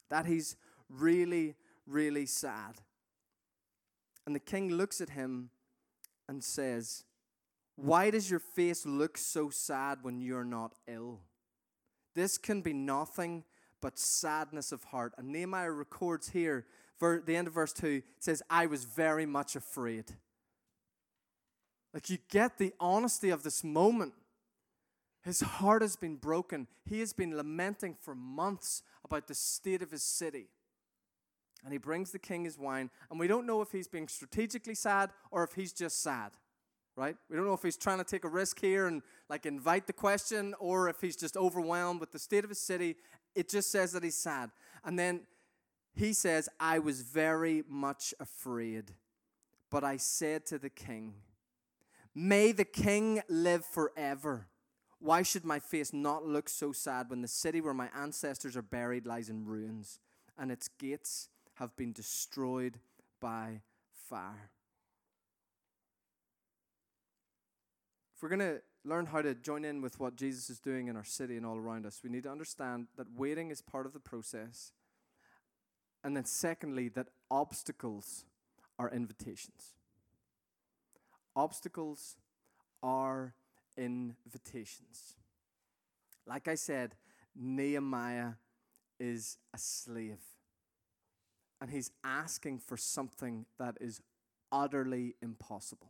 that 0.10 0.28
he's 0.28 0.56
really, 0.90 1.56
really 1.88 2.26
sad. 2.26 2.76
And 4.26 4.36
the 4.36 4.40
king 4.40 4.70
looks 4.70 5.02
at 5.02 5.10
him 5.10 5.50
and 6.28 6.44
says, 6.44 7.04
Why 7.76 8.10
does 8.10 8.30
your 8.30 8.40
face 8.40 8.86
look 8.86 9.18
so 9.18 9.50
sad 9.50 10.00
when 10.02 10.20
you're 10.20 10.46
not 10.46 10.74
ill? 10.88 11.22
This 12.16 12.38
can 12.38 12.62
be 12.62 12.74
nothing 12.74 13.44
but 13.82 14.00
sadness 14.00 14.72
of 14.72 14.86
heart. 14.86 15.14
And 15.18 15.30
Nehemiah 15.30 15.72
records 15.72 16.30
here, 16.30 16.66
for 16.98 17.22
the 17.24 17.36
end 17.36 17.48
of 17.48 17.54
verse 17.54 17.74
2, 17.74 18.02
says, 18.20 18.42
I 18.50 18.66
was 18.66 18.86
very 18.86 19.26
much 19.26 19.56
afraid. 19.56 20.06
Like 21.94 22.10
you 22.10 22.18
get 22.30 22.58
the 22.58 22.74
honesty 22.80 23.30
of 23.30 23.44
this 23.44 23.64
moment. 23.64 24.14
His 25.24 25.42
heart 25.42 25.82
has 25.82 25.96
been 25.96 26.18
broken. 26.18 26.68
He 26.86 27.00
has 27.00 27.14
been 27.14 27.36
lamenting 27.36 27.96
for 28.00 28.14
months 28.14 28.84
about 29.04 29.28
the 29.28 29.34
state 29.34 29.82
of 29.82 29.92
his 29.92 30.04
city. 30.04 30.50
And 31.66 31.74
he 31.74 31.80
brings 31.80 32.12
the 32.12 32.20
king 32.20 32.46
his 32.46 32.60
wine, 32.60 32.92
and 33.10 33.20
we 33.20 33.28
don't 33.28 33.48
know 33.48 33.60
if 33.62 33.72
he's 33.72 33.88
being 33.88 34.08
strategically 34.08 34.76
sad 34.76 35.10
or 35.32 35.44
if 35.44 35.54
he's 35.54 35.74
just 35.74 36.04
sad, 36.04 36.32
right? 36.96 37.18
We 37.28 37.36
don't 37.36 37.48
know 37.48 37.56
if 37.56 37.64
he's 37.64 37.76
trying 37.76 37.98
to 37.98 38.04
take 38.04 38.24
a 38.24 38.30
risk 38.30 38.62
here 38.62 38.86
and 38.86 39.02
like 39.32 39.48
invite 39.48 39.88
the 39.88 39.94
question 39.94 40.54
or 40.60 40.88
if 40.90 41.02
he's 41.02 41.16
just 41.16 41.36
overwhelmed 41.36 42.00
with 42.00 42.12
the 42.12 42.20
state 42.20 42.44
of 42.44 42.52
his 42.52 42.62
city. 42.62 42.98
It 43.34 43.50
just 43.50 43.72
says 43.72 43.94
that 43.94 44.04
he's 44.04 44.16
sad. 44.16 44.52
And 44.84 44.98
then 44.98 45.22
he 45.96 46.14
says, 46.14 46.48
I 46.60 46.78
was 46.78 47.02
very 47.02 47.64
much 47.68 48.14
afraid, 48.20 48.92
but 49.72 49.84
I 49.84 49.98
said 49.98 50.46
to 50.48 50.60
the 50.60 50.70
king, 50.70 51.16
May 52.14 52.52
the 52.52 52.64
king 52.64 53.24
live 53.28 53.66
forever. 53.66 54.48
Why 55.00 55.24
should 55.24 55.46
my 55.46 55.60
face 55.60 55.94
not 55.94 56.26
look 56.26 56.48
so 56.48 56.72
sad 56.72 57.10
when 57.10 57.24
the 57.24 57.28
city 57.28 57.60
where 57.60 57.74
my 57.74 57.90
ancestors 57.96 58.56
are 58.56 58.62
buried 58.62 59.08
lies 59.08 59.30
in 59.30 59.46
ruins 59.46 60.00
and 60.38 60.52
its 60.52 60.68
gates 60.68 61.30
have 61.56 61.76
been 61.76 61.92
destroyed 61.92 62.80
by 63.20 63.62
fire? 64.10 64.50
If 68.16 68.24
we're 68.24 68.30
going 68.30 68.40
to 68.40 68.62
learn 68.86 69.08
how 69.08 69.22
to 69.22 69.34
join 69.34 69.66
in 69.66 69.82
with 69.82 70.00
what 70.00 70.16
Jesus 70.16 70.50
is 70.50 70.60
doing 70.60 70.88
in 70.88 70.96
our 70.96 71.04
city 71.04 71.36
and 71.36 71.46
all 71.46 71.58
around 71.58 71.86
us, 71.86 72.00
we 72.04 72.10
need 72.10 72.24
to 72.24 72.32
understand 72.32 72.88
that 72.98 73.08
waiting 73.18 73.52
is 73.52 73.62
part 73.62 73.86
of 73.86 73.94
the 73.94 74.00
process. 74.00 74.72
And 76.04 76.16
then, 76.16 76.26
secondly, 76.26 76.88
that 76.90 77.08
obstacles 77.32 78.26
are 78.78 78.90
invitations. 78.90 79.74
Obstacles 81.36 82.16
are 82.84 83.34
invitations. 83.78 85.16
Like 86.28 86.48
I 86.48 86.56
said, 86.56 86.96
Nehemiah 87.36 88.34
is 89.00 89.38
a 89.54 89.58
slave. 89.58 90.22
And 91.66 91.74
he's 91.74 91.90
asking 92.04 92.60
for 92.60 92.78
something 92.78 93.48
that 93.58 93.76
is 93.82 94.00
utterly 94.52 95.16
impossible. 95.20 95.90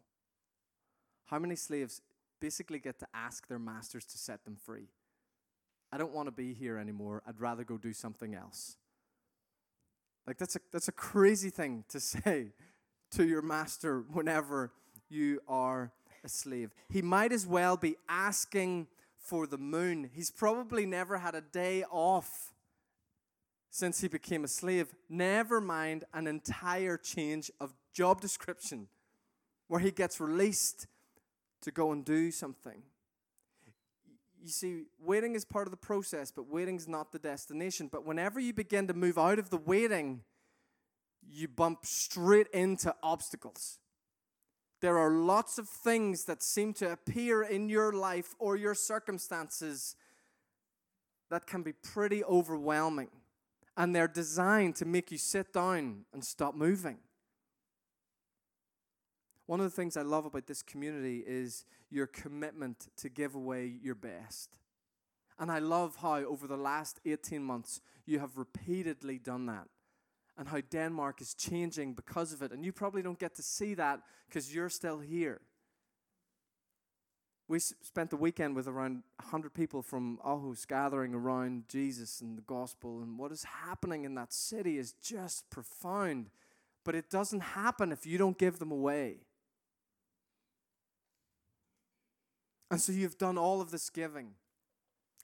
How 1.25 1.37
many 1.37 1.57
slaves 1.57 2.01
basically 2.39 2.79
get 2.79 2.97
to 2.99 3.07
ask 3.13 3.45
their 3.49 3.59
masters 3.59 4.05
to 4.05 4.17
set 4.17 4.45
them 4.45 4.55
free? 4.55 4.87
I 5.91 5.97
don't 5.97 6.13
want 6.13 6.27
to 6.27 6.31
be 6.31 6.53
here 6.53 6.77
anymore. 6.77 7.23
I'd 7.27 7.41
rather 7.41 7.65
go 7.65 7.77
do 7.77 7.91
something 7.91 8.35
else. 8.35 8.77
Like, 10.25 10.37
that's 10.37 10.55
a, 10.55 10.59
that's 10.71 10.87
a 10.87 10.93
crazy 10.93 11.49
thing 11.49 11.83
to 11.89 11.99
say 11.99 12.53
to 13.11 13.27
your 13.27 13.41
master 13.41 14.05
whenever 14.13 14.71
you 15.09 15.41
are 15.45 15.91
a 16.23 16.29
slave. 16.29 16.71
He 16.87 17.01
might 17.01 17.33
as 17.33 17.45
well 17.45 17.75
be 17.75 17.97
asking 18.07 18.87
for 19.17 19.45
the 19.45 19.57
moon. 19.57 20.09
He's 20.13 20.31
probably 20.31 20.85
never 20.85 21.17
had 21.17 21.35
a 21.35 21.41
day 21.41 21.83
off 21.91 22.53
since 23.75 23.99
he 23.99 24.07
became 24.07 24.45
a 24.45 24.47
slave. 24.47 24.95
Never 25.09 25.59
mind 25.59 26.05
an 26.13 26.27
entire 26.27 26.95
change 26.95 27.51
of 27.59 27.73
job 27.91 28.21
description 28.21 28.87
where 29.67 29.81
he 29.81 29.91
gets 29.91 30.21
released 30.21 30.87
to 31.61 31.71
go 31.71 31.91
and 31.91 32.05
do 32.05 32.31
something. 32.31 32.83
You 34.41 34.47
see, 34.47 34.83
waiting 34.97 35.35
is 35.35 35.43
part 35.43 35.67
of 35.67 35.71
the 35.71 35.77
process, 35.77 36.31
but 36.31 36.49
waiting 36.49 36.77
is 36.77 36.87
not 36.87 37.11
the 37.11 37.19
destination. 37.19 37.89
But 37.91 38.05
whenever 38.05 38.39
you 38.39 38.53
begin 38.53 38.87
to 38.87 38.93
move 38.93 39.17
out 39.17 39.39
of 39.39 39.49
the 39.49 39.57
waiting, 39.57 40.21
you 41.29 41.49
bump 41.49 41.85
straight 41.85 42.47
into 42.53 42.95
obstacles. 43.03 43.79
There 44.79 44.97
are 44.97 45.11
lots 45.11 45.57
of 45.57 45.67
things 45.67 46.23
that 46.25 46.41
seem 46.41 46.71
to 46.75 46.93
appear 46.93 47.43
in 47.43 47.67
your 47.67 47.91
life 47.91 48.35
or 48.39 48.55
your 48.55 48.73
circumstances 48.73 49.97
that 51.29 51.45
can 51.45 51.61
be 51.61 51.73
pretty 51.73 52.23
overwhelming. 52.23 53.09
And 53.77 53.95
they're 53.95 54.07
designed 54.07 54.75
to 54.77 54.85
make 54.85 55.11
you 55.11 55.17
sit 55.17 55.51
down 55.53 56.05
and 56.13 56.23
stop 56.23 56.55
moving. 56.55 56.97
One 59.47 59.59
of 59.59 59.65
the 59.65 59.75
things 59.75 59.95
I 59.95 60.01
love 60.01 60.25
about 60.25 60.47
this 60.47 60.61
community 60.61 61.23
is 61.25 61.65
your 61.91 62.07
commitment 62.07 62.87
to 62.97 63.09
give 63.09 63.35
away 63.35 63.73
your 63.81 63.95
best. 63.95 64.57
And 65.37 65.51
I 65.51 65.59
love 65.59 65.97
how 65.97 66.15
over 66.15 66.47
the 66.47 66.57
last 66.57 66.99
18 67.05 67.43
months 67.43 67.81
you 68.05 68.19
have 68.19 68.37
repeatedly 68.37 69.19
done 69.19 69.45
that 69.47 69.67
and 70.37 70.47
how 70.47 70.61
Denmark 70.61 71.21
is 71.21 71.33
changing 71.33 71.93
because 71.93 72.33
of 72.33 72.41
it. 72.41 72.51
And 72.51 72.65
you 72.65 72.71
probably 72.71 73.01
don't 73.01 73.19
get 73.19 73.35
to 73.35 73.43
see 73.43 73.73
that 73.75 74.01
because 74.27 74.53
you're 74.53 74.69
still 74.69 74.99
here. 74.99 75.41
We 77.47 77.59
spent 77.59 78.09
the 78.09 78.17
weekend 78.17 78.55
with 78.55 78.67
around 78.67 79.03
100 79.17 79.53
people 79.53 79.83
from 79.83 80.17
Aarhus 80.25 80.67
gathering 80.67 81.13
around 81.13 81.65
Jesus 81.67 82.19
and 82.19 82.37
the 82.37 82.41
gospel. 82.41 83.01
And 83.01 83.19
what 83.19 83.31
is 83.31 83.43
happening 83.43 84.03
in 84.03 84.15
that 84.15 84.33
city 84.33 84.79
is 84.79 84.93
just 84.93 85.49
profound. 85.51 86.31
But 86.83 86.95
it 86.95 87.09
doesn't 87.11 87.41
happen 87.41 87.91
if 87.91 88.05
you 88.05 88.17
don't 88.17 88.37
give 88.37 88.57
them 88.57 88.71
away. 88.71 89.17
And 92.71 92.81
so 92.81 92.91
you've 92.91 93.17
done 93.17 93.37
all 93.37 93.61
of 93.61 93.69
this 93.69 93.91
giving. 93.91 94.31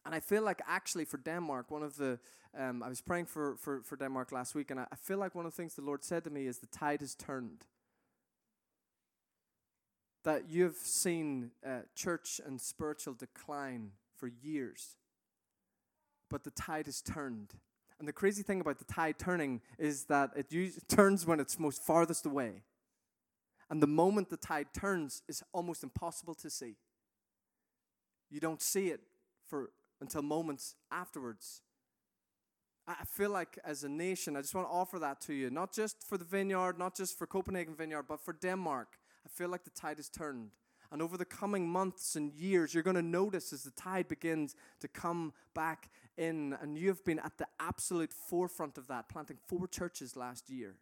And 0.06 0.14
I 0.14 0.20
feel 0.20 0.44
like 0.44 0.62
actually 0.68 1.06
for 1.06 1.18
Denmark, 1.18 1.72
one 1.72 1.84
of 1.84 1.98
the, 1.98 2.20
um, 2.58 2.84
I 2.84 2.90
was 2.90 3.02
praying 3.02 3.26
for, 3.26 3.56
for, 3.58 3.82
for 3.84 3.96
Denmark 3.96 4.32
last 4.32 4.56
week, 4.56 4.72
and 4.72 4.80
I, 4.80 4.88
I 4.92 4.96
feel 4.96 5.18
like 5.18 5.36
one 5.36 5.46
of 5.46 5.52
the 5.52 5.56
things 5.56 5.76
the 5.76 5.82
Lord 5.82 6.04
said 6.04 6.24
to 6.24 6.30
me 6.30 6.48
is 6.48 6.60
the 6.60 6.68
tide 6.68 7.02
has 7.02 7.16
turned. 7.16 7.66
That 10.24 10.50
you've 10.50 10.76
seen 10.76 11.52
uh, 11.66 11.80
church 11.96 12.40
and 12.46 12.62
spiritual 12.62 13.16
decline 13.16 13.92
for 14.16 14.28
years, 14.28 14.98
but 16.30 16.44
the 16.44 16.52
tide 16.52 16.86
has 16.86 17.02
turned. 17.02 17.56
And 17.98 18.08
the 18.08 18.14
crazy 18.14 18.44
thing 18.44 18.62
about 18.62 18.80
the 18.80 18.86
tide 18.86 19.20
turning 19.20 19.62
is 19.78 20.06
that 20.06 20.32
it 20.36 20.54
turns 20.88 21.26
when 21.26 21.40
it's 21.40 21.60
most 21.60 21.84
farthest 21.84 22.26
away. 22.26 22.64
And 23.70 23.82
the 23.82 23.88
moment 23.88 24.30
the 24.30 24.38
tide 24.38 24.68
turns 24.74 25.24
is 25.28 25.44
almost 25.54 25.84
impossible 25.84 26.36
to 26.36 26.50
see. 26.50 26.76
You 28.30 28.40
don't 28.40 28.62
see 28.62 28.90
it 28.90 29.02
for 29.48 29.70
until 30.02 30.22
moments 30.22 30.76
afterwards. 30.92 31.62
I 32.88 33.06
feel 33.06 33.30
like 33.30 33.60
as 33.64 33.84
a 33.84 33.90
nation, 33.90 34.36
I 34.36 34.42
just 34.42 34.56
want 34.56 34.68
to 34.68 34.74
offer 34.74 34.98
that 35.00 35.22
to 35.22 35.34
you, 35.34 35.50
not 35.50 35.72
just 35.72 36.04
for 36.04 36.18
the 36.18 36.26
vineyard, 36.26 36.80
not 36.80 36.96
just 36.96 37.18
for 37.18 37.28
Copenhagen 37.28 37.76
Vineyard, 37.76 38.06
but 38.08 38.20
for 38.20 38.34
Denmark. 38.34 38.98
Feel 39.34 39.50
like 39.50 39.64
the 39.64 39.70
tide 39.70 39.98
has 39.98 40.10
turned. 40.10 40.52
And 40.92 41.02
over 41.02 41.18
the 41.18 41.26
coming 41.26 41.70
months 41.70 42.16
and 42.18 42.34
years, 42.34 42.74
you're 42.74 42.84
going 42.84 42.98
to 42.98 43.02
notice 43.02 43.54
as 43.54 43.64
the 43.64 43.72
tide 43.72 44.10
begins 44.10 44.56
to 44.82 44.90
come 44.90 45.34
back 45.54 45.90
in, 46.18 46.58
and 46.62 46.78
you've 46.78 47.06
been 47.06 47.20
at 47.20 47.38
the 47.38 47.48
absolute 47.60 48.12
forefront 48.12 48.78
of 48.78 48.88
that, 48.88 49.08
planting 49.08 49.38
four 49.48 49.68
churches 49.68 50.18
last 50.18 50.50
year. 50.50 50.76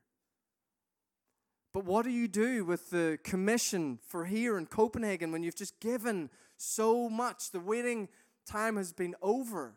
But 1.71 1.85
what 1.85 2.05
do 2.05 2.09
you 2.09 2.27
do 2.27 2.65
with 2.65 2.89
the 2.89 3.19
commission 3.23 3.99
for 4.07 4.25
here 4.25 4.57
in 4.57 4.65
Copenhagen 4.65 5.31
when 5.31 5.43
you've 5.43 5.55
just 5.55 5.79
given 5.79 6.31
so 6.57 7.07
much? 7.07 7.51
The 7.51 7.59
waiting 7.59 8.09
time 8.47 8.77
has 8.77 8.91
been 8.91 9.13
over. 9.21 9.75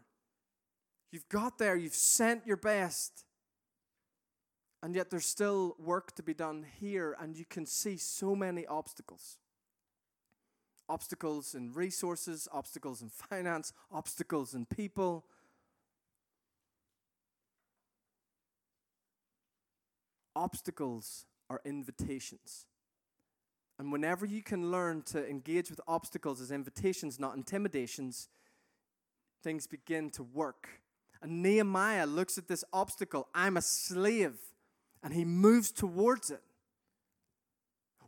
You've 1.11 1.28
got 1.28 1.58
there, 1.58 1.76
you've 1.76 1.94
sent 1.94 2.46
your 2.46 2.56
best. 2.56 3.26
And 4.83 4.95
yet 4.97 5.11
there's 5.11 5.27
still 5.27 5.77
work 5.79 6.14
to 6.16 6.23
be 6.23 6.35
done 6.35 6.66
here, 6.81 7.16
and 7.21 7.37
you 7.37 7.45
can 7.45 7.66
see 7.66 7.97
so 7.97 8.35
many 8.35 8.66
obstacles 8.66 9.38
obstacles 10.88 11.55
in 11.55 11.73
resources, 11.73 12.49
obstacles 12.53 13.01
in 13.01 13.09
finance, 13.31 13.73
obstacles 13.90 14.53
in 14.53 14.66
people. 14.66 15.25
obstacles 20.35 21.27
are 21.51 21.61
invitations. 21.64 22.66
And 23.79 23.90
whenever 23.90 24.27
you 24.27 24.42
can 24.42 24.71
learn 24.71 25.03
to 25.03 25.29
engage 25.29 25.71
with 25.71 25.81
obstacles 25.88 26.40
as 26.40 26.51
invitations, 26.51 27.18
not 27.18 27.37
intimidations, 27.37 28.29
things 29.42 29.66
begin 29.66 30.11
to 30.11 30.23
work. 30.23 30.68
And 31.21 31.42
Nehemiah 31.42 32.07
looks 32.07 32.38
at 32.38 32.49
this 32.49 32.64
obstacle 32.73 33.29
I'm 33.35 33.57
a 33.57 33.62
slave, 33.62 34.37
and 35.02 35.12
he 35.12 35.24
moves 35.24 35.70
towards 35.70 36.30
it. 36.30 36.42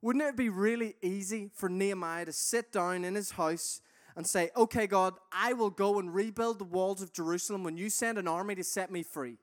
Wouldn't 0.00 0.24
it 0.24 0.36
be 0.36 0.50
really 0.50 0.96
easy 1.02 1.50
for 1.54 1.68
Nehemiah 1.68 2.26
to 2.26 2.32
sit 2.32 2.70
down 2.72 3.04
in 3.04 3.14
his 3.14 3.32
house 3.32 3.80
and 4.16 4.26
say, 4.26 4.50
Okay, 4.56 4.86
God, 4.86 5.14
I 5.32 5.54
will 5.54 5.70
go 5.70 5.98
and 5.98 6.14
rebuild 6.14 6.58
the 6.58 6.64
walls 6.64 7.02
of 7.02 7.12
Jerusalem 7.12 7.64
when 7.64 7.76
you 7.76 7.88
send 7.88 8.18
an 8.18 8.28
army 8.28 8.54
to 8.56 8.64
set 8.64 8.90
me 8.90 9.02
free? 9.02 9.38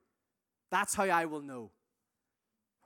That's 0.69 0.95
how 0.95 1.05
I 1.05 1.25
will 1.25 1.41
know. 1.41 1.71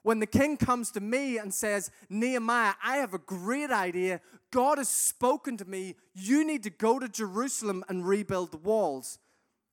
When 0.04 0.20
the 0.20 0.28
king 0.28 0.56
comes 0.56 0.92
to 0.92 1.00
me 1.00 1.38
and 1.38 1.54
says, 1.54 1.90
Nehemiah, 2.10 2.76
I 2.84 2.98
have 2.98 3.14
a 3.14 3.20
great 3.20 3.72
idea. 3.72 4.22
God 4.52 4.78
has 4.78 4.88
spoken 4.88 5.58
to 5.58 5.66
me. 5.66 5.96
You 6.14 6.46
need 6.46 6.64
to 6.64 6.70
go 6.70 7.00
to 7.00 7.10
Jerusalem 7.10 7.84
and 7.90 8.08
rebuild 8.08 8.52
the 8.52 8.58
walls. 8.58 9.20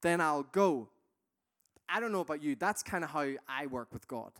Then 0.00 0.20
I'll 0.20 0.42
go. 0.42 0.88
I 1.88 2.00
don't 2.00 2.12
know 2.12 2.20
about 2.20 2.42
you. 2.42 2.56
That's 2.56 2.82
kind 2.82 3.04
of 3.04 3.10
how 3.10 3.28
I 3.46 3.66
work 3.66 3.92
with 3.92 4.08
God. 4.08 4.32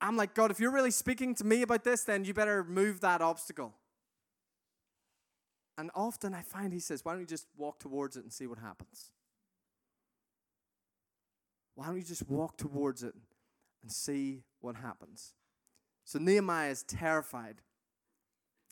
I'm 0.00 0.16
like, 0.16 0.34
God, 0.34 0.50
if 0.50 0.60
you're 0.60 0.72
really 0.72 0.90
speaking 0.90 1.34
to 1.36 1.44
me 1.44 1.62
about 1.62 1.84
this, 1.84 2.04
then 2.04 2.24
you 2.24 2.34
better 2.34 2.64
move 2.64 3.00
that 3.00 3.22
obstacle. 3.22 3.74
And 5.78 5.90
often 5.94 6.34
I 6.34 6.42
find 6.42 6.72
he 6.72 6.80
says, 6.80 7.04
Why 7.04 7.12
don't 7.12 7.20
you 7.20 7.26
just 7.26 7.46
walk 7.56 7.78
towards 7.78 8.16
it 8.16 8.22
and 8.22 8.32
see 8.32 8.46
what 8.46 8.58
happens? 8.58 9.10
Why 11.74 11.86
don't 11.86 11.96
you 11.96 12.02
just 12.02 12.28
walk 12.28 12.56
towards 12.56 13.02
it 13.02 13.14
and 13.82 13.92
see 13.92 14.42
what 14.60 14.76
happens? 14.76 15.34
So 16.04 16.18
Nehemiah 16.18 16.70
is 16.70 16.82
terrified. 16.82 17.56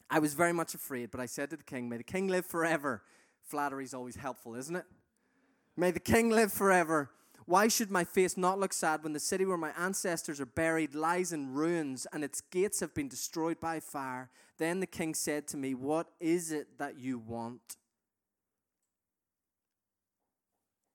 I 0.08 0.18
was 0.18 0.34
very 0.34 0.52
much 0.52 0.74
afraid, 0.74 1.10
but 1.10 1.20
I 1.20 1.26
said 1.26 1.50
to 1.50 1.56
the 1.56 1.64
king, 1.64 1.88
May 1.88 1.98
the 1.98 2.04
king 2.04 2.28
live 2.28 2.46
forever. 2.46 3.02
Flattery 3.42 3.84
is 3.84 3.92
always 3.92 4.16
helpful, 4.16 4.54
isn't 4.54 4.76
it? 4.76 4.86
May 5.76 5.90
the 5.90 6.00
king 6.00 6.30
live 6.30 6.52
forever. 6.52 7.10
Why 7.46 7.68
should 7.68 7.90
my 7.90 8.04
face 8.04 8.36
not 8.36 8.58
look 8.58 8.72
sad 8.72 9.02
when 9.02 9.12
the 9.12 9.20
city 9.20 9.44
where 9.44 9.58
my 9.58 9.72
ancestors 9.76 10.40
are 10.40 10.46
buried 10.46 10.94
lies 10.94 11.32
in 11.32 11.52
ruins 11.52 12.06
and 12.12 12.24
its 12.24 12.40
gates 12.40 12.80
have 12.80 12.94
been 12.94 13.08
destroyed 13.08 13.60
by 13.60 13.80
fire? 13.80 14.30
Then 14.56 14.80
the 14.80 14.86
king 14.86 15.14
said 15.14 15.46
to 15.48 15.56
me, 15.56 15.74
What 15.74 16.08
is 16.20 16.52
it 16.52 16.78
that 16.78 16.98
you 16.98 17.18
want? 17.18 17.76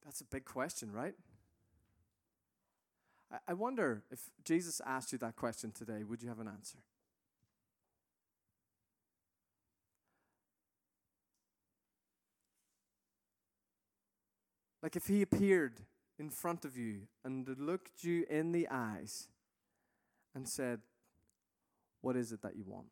That's 0.04 0.22
a 0.22 0.26
big 0.26 0.46
question, 0.46 0.92
right? 0.92 1.14
I 3.48 3.54
wonder 3.54 4.02
if 4.10 4.22
Jesus 4.44 4.82
asked 4.88 5.12
you 5.12 5.20
that 5.20 5.36
question 5.36 5.72
today, 5.72 6.04
would 6.04 6.24
you 6.24 6.30
have 6.30 6.40
an 6.40 6.48
answer? 6.48 6.80
Like 14.82 14.96
if 14.96 15.06
he 15.06 15.22
appeared 15.22 15.82
in 16.20 16.30
front 16.30 16.66
of 16.66 16.78
you 16.78 17.08
and 17.24 17.48
looked 17.58 18.04
you 18.04 18.26
in 18.30 18.52
the 18.52 18.68
eyes 18.70 19.30
and 20.36 20.48
said, 20.48 20.82
What 22.02 22.16
is 22.16 22.32
it 22.32 22.42
that 22.42 22.56
you 22.56 22.66
want? 22.68 22.88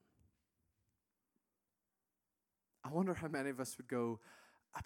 I 2.84 2.90
wonder 2.90 3.14
how 3.14 3.28
many 3.28 3.50
of 3.50 3.60
us 3.60 3.78
would 3.78 3.90
go, 3.90 4.20
I 4.74 4.80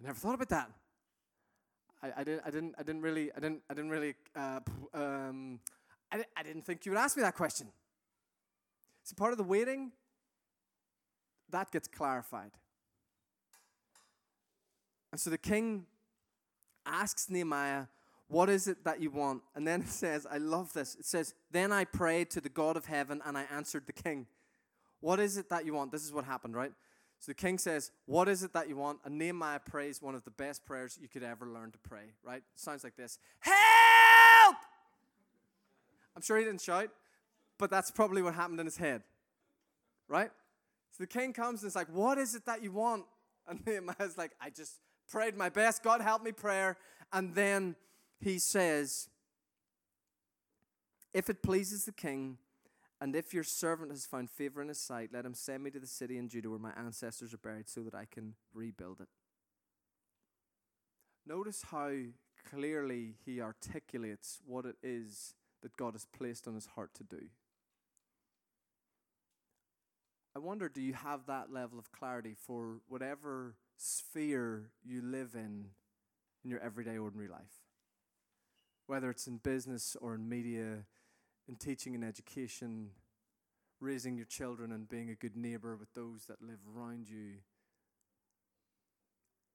never 0.00 0.18
thought 0.18 0.34
about 0.34 0.50
that. 0.50 0.70
I, 2.02 2.12
I, 2.18 2.24
didn't, 2.24 2.42
I, 2.44 2.50
didn't, 2.50 2.74
I 2.78 2.82
didn't 2.82 3.00
really, 3.00 3.32
I 3.32 3.40
didn't, 3.40 3.62
I 3.70 3.74
didn't 3.74 3.90
really, 3.90 4.14
uh, 4.36 4.60
um, 4.92 5.60
I, 6.12 6.24
I 6.36 6.42
didn't 6.42 6.66
think 6.66 6.84
you 6.84 6.92
would 6.92 6.98
ask 6.98 7.16
me 7.16 7.22
that 7.22 7.34
question. 7.34 7.68
See, 9.04 9.14
part 9.14 9.32
of 9.32 9.38
the 9.38 9.44
waiting, 9.44 9.92
that 11.50 11.70
gets 11.70 11.88
clarified. 11.88 12.50
And 15.10 15.20
so 15.20 15.30
the 15.30 15.38
king 15.38 15.86
asks 16.86 17.30
Nehemiah, 17.30 17.86
What 18.28 18.48
is 18.48 18.68
it 18.68 18.84
that 18.84 19.00
you 19.00 19.10
want? 19.10 19.42
And 19.54 19.66
then 19.66 19.82
it 19.82 19.88
says, 20.02 20.26
I 20.30 20.38
love 20.38 20.72
this. 20.72 20.94
It 20.94 21.04
says, 21.04 21.34
Then 21.50 21.72
I 21.72 21.84
prayed 21.84 22.30
to 22.30 22.40
the 22.40 22.48
God 22.48 22.76
of 22.76 22.86
heaven 22.86 23.20
and 23.24 23.36
I 23.36 23.44
answered 23.52 23.84
the 23.86 23.92
king. 23.92 24.26
What 25.00 25.20
is 25.20 25.36
it 25.36 25.50
that 25.50 25.66
you 25.66 25.74
want? 25.74 25.92
This 25.92 26.04
is 26.04 26.12
what 26.12 26.24
happened, 26.24 26.56
right? 26.56 26.72
So 27.18 27.30
the 27.30 27.34
king 27.34 27.58
says, 27.58 27.90
What 28.06 28.28
is 28.28 28.42
it 28.42 28.52
that 28.52 28.68
you 28.68 28.76
want? 28.76 28.98
And 29.04 29.18
Nehemiah 29.18 29.60
prays 29.60 30.02
one 30.02 30.14
of 30.14 30.24
the 30.24 30.30
best 30.30 30.66
prayers 30.66 30.98
you 31.00 31.08
could 31.08 31.22
ever 31.22 31.46
learn 31.46 31.70
to 31.72 31.78
pray, 31.78 32.12
right? 32.22 32.42
Sounds 32.54 32.84
like 32.84 32.96
this 32.96 33.18
Help! 33.40 34.56
I'm 36.16 36.22
sure 36.22 36.36
he 36.36 36.44
didn't 36.44 36.60
shout, 36.60 36.90
but 37.58 37.70
that's 37.70 37.90
probably 37.90 38.22
what 38.22 38.34
happened 38.34 38.60
in 38.60 38.66
his 38.66 38.76
head, 38.76 39.02
right? 40.06 40.30
So 40.92 41.02
the 41.02 41.08
king 41.08 41.32
comes 41.32 41.62
and 41.62 41.68
is 41.68 41.74
like, 41.74 41.88
What 41.92 42.18
is 42.18 42.34
it 42.34 42.46
that 42.46 42.62
you 42.62 42.72
want? 42.72 43.04
And 43.48 43.60
Nehemiah's 43.66 44.16
like, 44.16 44.32
I 44.40 44.50
just 44.50 44.80
prayed 45.10 45.36
my 45.36 45.48
best. 45.48 45.82
God 45.82 46.00
help 46.00 46.22
me 46.22 46.32
prayer. 46.32 46.76
And 47.12 47.34
then 47.34 47.76
he 48.20 48.38
says, 48.38 49.08
If 51.12 51.30
it 51.30 51.42
pleases 51.42 51.84
the 51.84 51.92
king, 51.92 52.38
and 53.00 53.14
if 53.14 53.34
your 53.34 53.44
servant 53.44 53.90
has 53.90 54.06
found 54.06 54.30
favor 54.30 54.62
in 54.62 54.68
his 54.68 54.80
sight, 54.80 55.10
let 55.12 55.26
him 55.26 55.34
send 55.34 55.62
me 55.62 55.70
to 55.70 55.80
the 55.80 55.86
city 55.86 56.16
in 56.16 56.28
Judah 56.28 56.50
where 56.50 56.58
my 56.58 56.72
ancestors 56.76 57.34
are 57.34 57.38
buried 57.38 57.68
so 57.68 57.82
that 57.82 57.94
I 57.94 58.06
can 58.10 58.34
rebuild 58.54 59.00
it. 59.00 59.08
Notice 61.26 61.64
how 61.70 61.90
clearly 62.50 63.14
he 63.24 63.40
articulates 63.40 64.40
what 64.46 64.64
it 64.64 64.76
is 64.82 65.34
that 65.62 65.76
God 65.76 65.94
has 65.94 66.06
placed 66.06 66.46
on 66.46 66.54
his 66.54 66.66
heart 66.66 66.94
to 66.94 67.04
do. 67.04 67.26
I 70.36 70.40
wonder 70.40 70.68
do 70.68 70.82
you 70.82 70.94
have 70.94 71.26
that 71.26 71.52
level 71.52 71.78
of 71.78 71.92
clarity 71.92 72.34
for 72.34 72.80
whatever 72.88 73.54
sphere 73.76 74.70
you 74.84 75.02
live 75.02 75.30
in 75.34 75.66
in 76.44 76.50
your 76.50 76.60
everyday, 76.60 76.98
ordinary 76.98 77.28
life? 77.28 77.62
Whether 78.86 79.10
it's 79.10 79.26
in 79.26 79.38
business 79.38 79.96
or 80.00 80.14
in 80.14 80.28
media, 80.28 80.84
in 81.48 81.56
teaching 81.56 81.94
and 81.94 82.04
education, 82.04 82.90
raising 83.80 84.16
your 84.16 84.26
children 84.26 84.72
and 84.72 84.88
being 84.88 85.10
a 85.10 85.14
good 85.14 85.36
neighbor 85.36 85.76
with 85.76 85.92
those 85.94 86.24
that 86.26 86.42
live 86.42 86.58
around 86.74 87.08
you. 87.08 87.34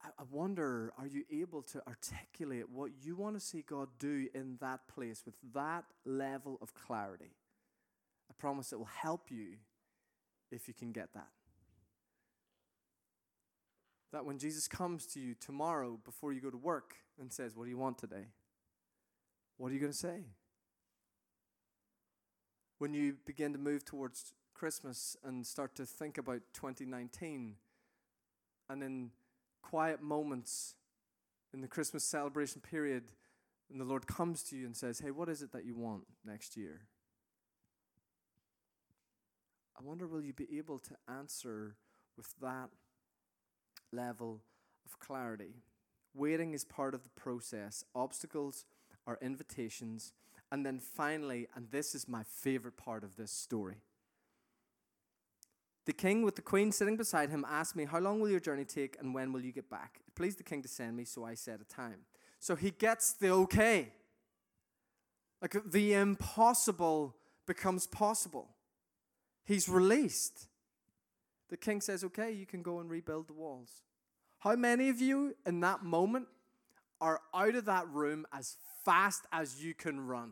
I, 0.01 0.23
wonder, 0.31 0.93
are 0.97 1.07
you 1.07 1.25
able 1.29 1.61
to 1.63 1.81
articulate 1.85 2.69
what 2.69 2.91
you 3.01 3.17
want 3.17 3.35
to 3.35 3.41
see 3.41 3.63
God 3.67 3.89
do 3.99 4.27
in 4.33 4.57
that 4.61 4.87
place 4.87 5.23
with 5.25 5.35
that 5.53 5.83
level 6.05 6.57
of 6.61 6.73
clarity? 6.73 7.35
I 8.29 8.33
promise 8.37 8.71
it 8.71 8.79
will 8.79 8.85
help 8.85 9.29
you 9.29 9.57
if 10.51 10.69
you 10.69 10.73
can 10.73 10.93
get 10.93 11.13
that. 11.15 11.27
That 14.11 14.25
when 14.25 14.39
Jesus 14.39 14.67
comes 14.67 15.05
to 15.07 15.19
you 15.19 15.35
tomorrow 15.35 15.99
before 16.03 16.33
you 16.33 16.41
go 16.41 16.49
to 16.49 16.57
work 16.57 16.95
and 17.19 17.31
says, 17.31 17.55
What 17.55 17.65
do 17.65 17.69
you 17.69 17.77
want 17.77 17.97
today? 17.97 18.27
What 19.57 19.71
are 19.71 19.73
you 19.73 19.79
going 19.79 19.91
to 19.91 19.97
say? 19.97 20.23
when 22.79 22.93
you 22.93 23.17
begin 23.25 23.51
to 23.53 23.59
move 23.59 23.85
towards 23.85 24.33
Christmas 24.53 25.15
and 25.23 25.45
start 25.45 25.75
to 25.75 25.85
think 25.85 26.17
about 26.17 26.41
2019, 26.53 27.55
and 28.69 28.83
in 28.83 29.11
quiet 29.61 30.01
moments 30.01 30.75
in 31.53 31.61
the 31.61 31.67
Christmas 31.67 32.03
celebration 32.03 32.61
period, 32.61 33.03
and 33.69 33.79
the 33.79 33.85
Lord 33.85 34.07
comes 34.07 34.43
to 34.43 34.57
you 34.57 34.65
and 34.65 34.75
says, 34.75 34.99
Hey, 34.99 35.11
what 35.11 35.29
is 35.29 35.41
it 35.41 35.51
that 35.51 35.65
you 35.65 35.75
want 35.75 36.03
next 36.25 36.57
year? 36.57 36.81
I 39.77 39.83
wonder, 39.83 40.07
will 40.07 40.23
you 40.23 40.33
be 40.33 40.57
able 40.57 40.79
to 40.79 40.95
answer 41.07 41.75
with 42.17 42.33
that 42.41 42.69
level 43.91 44.41
of 44.85 44.99
clarity? 44.99 45.63
Waiting 46.13 46.53
is 46.53 46.63
part 46.63 46.93
of 46.93 47.03
the 47.03 47.09
process, 47.09 47.83
obstacles 47.95 48.65
are 49.05 49.17
invitations 49.21 50.13
and 50.51 50.65
then 50.65 50.79
finally, 50.79 51.47
and 51.55 51.69
this 51.71 51.93
is 51.93 52.07
my 52.07 52.23
favorite 52.23 52.77
part 52.77 53.03
of 53.03 53.15
this 53.15 53.31
story. 53.31 53.77
The 55.85 55.93
king, 55.93 56.23
with 56.23 56.35
the 56.35 56.41
queen 56.41 56.71
sitting 56.71 56.97
beside 56.97 57.29
him, 57.29 57.45
asked 57.47 57.75
me, 57.75 57.85
How 57.85 57.99
long 57.99 58.19
will 58.19 58.29
your 58.29 58.39
journey 58.39 58.65
take 58.65 58.97
and 58.99 59.13
when 59.13 59.31
will 59.31 59.41
you 59.41 59.51
get 59.51 59.69
back? 59.69 60.01
It 60.07 60.15
pleased 60.15 60.39
the 60.39 60.43
king 60.43 60.61
to 60.61 60.67
send 60.67 60.95
me, 60.95 61.05
so 61.05 61.23
I 61.23 61.35
set 61.35 61.61
a 61.61 61.63
time. 61.63 62.01
So 62.39 62.55
he 62.55 62.71
gets 62.71 63.13
the 63.13 63.29
okay. 63.29 63.93
Like 65.41 65.55
the 65.65 65.93
impossible 65.93 67.15
becomes 67.47 67.87
possible. 67.87 68.49
He's 69.45 69.69
released. 69.69 70.47
The 71.49 71.57
king 71.57 71.81
says, 71.81 72.03
Okay, 72.03 72.31
you 72.31 72.45
can 72.45 72.61
go 72.61 72.79
and 72.79 72.89
rebuild 72.89 73.27
the 73.27 73.33
walls. 73.33 73.83
How 74.39 74.55
many 74.55 74.89
of 74.89 75.01
you 75.01 75.35
in 75.45 75.59
that 75.61 75.83
moment 75.83 76.27
are 77.01 77.21
out 77.33 77.55
of 77.55 77.65
that 77.65 77.87
room 77.89 78.25
as 78.33 78.57
fast 78.83 79.25
as 79.31 79.63
you 79.63 79.73
can 79.73 79.99
run. 79.99 80.31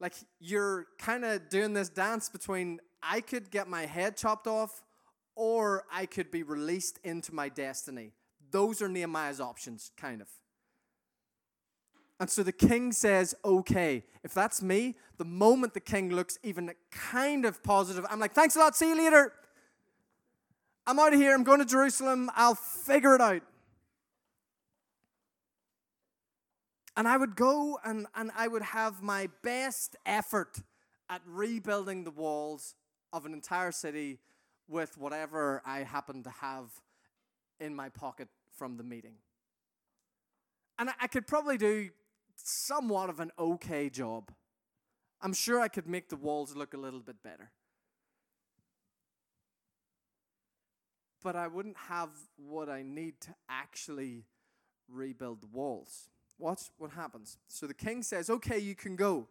Like 0.00 0.14
you're 0.40 0.86
kind 0.98 1.24
of 1.24 1.48
doing 1.48 1.72
this 1.72 1.88
dance 1.88 2.28
between 2.28 2.80
I 3.02 3.20
could 3.20 3.50
get 3.50 3.68
my 3.68 3.86
head 3.86 4.16
chopped 4.16 4.46
off 4.46 4.82
or 5.34 5.84
I 5.92 6.06
could 6.06 6.30
be 6.30 6.42
released 6.42 6.98
into 7.04 7.34
my 7.34 7.48
destiny. 7.48 8.12
Those 8.50 8.82
are 8.82 8.88
Nehemiah's 8.88 9.40
options, 9.40 9.90
kind 9.96 10.20
of. 10.20 10.28
And 12.20 12.30
so 12.30 12.42
the 12.42 12.52
king 12.52 12.92
says, 12.92 13.34
okay. 13.44 14.04
If 14.22 14.32
that's 14.32 14.62
me, 14.62 14.96
the 15.18 15.24
moment 15.24 15.74
the 15.74 15.80
king 15.80 16.10
looks 16.10 16.38
even 16.42 16.72
kind 16.90 17.44
of 17.44 17.62
positive, 17.62 18.06
I'm 18.08 18.20
like, 18.20 18.34
thanks 18.34 18.56
a 18.56 18.60
lot, 18.60 18.76
see 18.76 18.88
you 18.88 18.96
later. 18.96 19.32
I'm 20.86 20.98
out 20.98 21.12
of 21.12 21.18
here, 21.18 21.34
I'm 21.34 21.44
going 21.44 21.60
to 21.60 21.64
Jerusalem, 21.64 22.30
I'll 22.34 22.54
figure 22.54 23.14
it 23.14 23.20
out. 23.20 23.42
And 26.96 27.08
I 27.08 27.16
would 27.16 27.34
go 27.34 27.78
and, 27.84 28.06
and 28.14 28.30
I 28.36 28.46
would 28.46 28.62
have 28.62 29.02
my 29.02 29.28
best 29.42 29.96
effort 30.06 30.60
at 31.10 31.22
rebuilding 31.26 32.04
the 32.04 32.10
walls 32.10 32.76
of 33.12 33.26
an 33.26 33.32
entire 33.32 33.72
city 33.72 34.18
with 34.68 34.96
whatever 34.96 35.60
I 35.66 35.80
happened 35.80 36.24
to 36.24 36.30
have 36.30 36.70
in 37.60 37.74
my 37.74 37.88
pocket 37.88 38.28
from 38.56 38.76
the 38.76 38.84
meeting. 38.84 39.14
And 40.78 40.90
I, 40.90 40.92
I 41.02 41.06
could 41.08 41.26
probably 41.26 41.58
do 41.58 41.90
somewhat 42.36 43.10
of 43.10 43.20
an 43.20 43.30
okay 43.38 43.88
job. 43.88 44.30
I'm 45.20 45.32
sure 45.32 45.60
I 45.60 45.68
could 45.68 45.88
make 45.88 46.08
the 46.08 46.16
walls 46.16 46.54
look 46.54 46.74
a 46.74 46.76
little 46.76 47.00
bit 47.00 47.22
better. 47.22 47.50
But 51.22 51.36
I 51.36 51.46
wouldn't 51.46 51.76
have 51.88 52.10
what 52.36 52.68
I 52.68 52.82
need 52.82 53.20
to 53.22 53.34
actually 53.48 54.24
rebuild 54.88 55.40
the 55.40 55.46
walls. 55.46 56.10
Watch 56.38 56.62
what 56.76 56.90
happens. 56.90 57.38
So 57.48 57.66
the 57.66 57.74
king 57.74 58.02
says, 58.02 58.28
Okay, 58.28 58.58
you 58.58 58.74
can 58.74 58.96
go. 58.96 59.28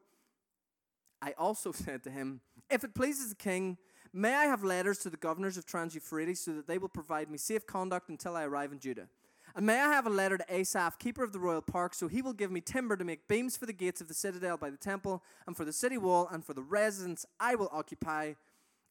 I 1.22 1.34
also 1.38 1.72
said 1.74 2.04
to 2.04 2.10
him, 2.10 2.42
If 2.70 2.84
it 2.84 2.96
pleases 2.96 3.30
the 3.30 3.36
king, 3.36 3.78
may 4.12 4.34
I 4.34 4.46
have 4.46 4.64
letters 4.64 4.98
to 5.00 5.10
the 5.10 5.18
governors 5.18 5.58
of 5.58 5.66
Trans 5.66 5.94
Euphrates 5.94 6.40
so 6.40 6.54
that 6.54 6.68
they 6.68 6.80
will 6.80 6.90
provide 6.90 7.30
me 7.30 7.38
safe 7.38 7.68
conduct 7.68 8.10
until 8.10 8.36
I 8.36 8.46
arrive 8.46 8.72
in 8.72 8.80
Judah? 8.80 9.08
And 9.56 9.68
may 9.68 9.80
I 9.80 9.90
have 9.90 10.08
a 10.08 10.10
letter 10.10 10.38
to 10.38 10.46
Asaph, 10.50 10.98
keeper 10.98 11.24
of 11.24 11.32
the 11.32 11.40
royal 11.40 11.62
park, 11.62 11.94
so 11.94 12.08
he 12.08 12.24
will 12.24 12.34
give 12.34 12.52
me 12.52 12.60
timber 12.60 12.98
to 12.98 13.04
make 13.04 13.28
beams 13.28 13.56
for 13.56 13.68
the 13.68 13.74
gates 13.74 14.02
of 14.02 14.08
the 14.08 14.14
citadel 14.14 14.58
by 14.58 14.72
the 14.72 14.78
temple, 14.78 15.22
and 15.46 15.56
for 15.56 15.64
the 15.64 15.74
city 15.74 15.98
wall, 15.98 16.28
and 16.32 16.44
for 16.44 16.56
the 16.56 16.64
residence 16.64 17.26
I 17.40 17.56
will 17.56 17.70
occupy. 17.72 18.34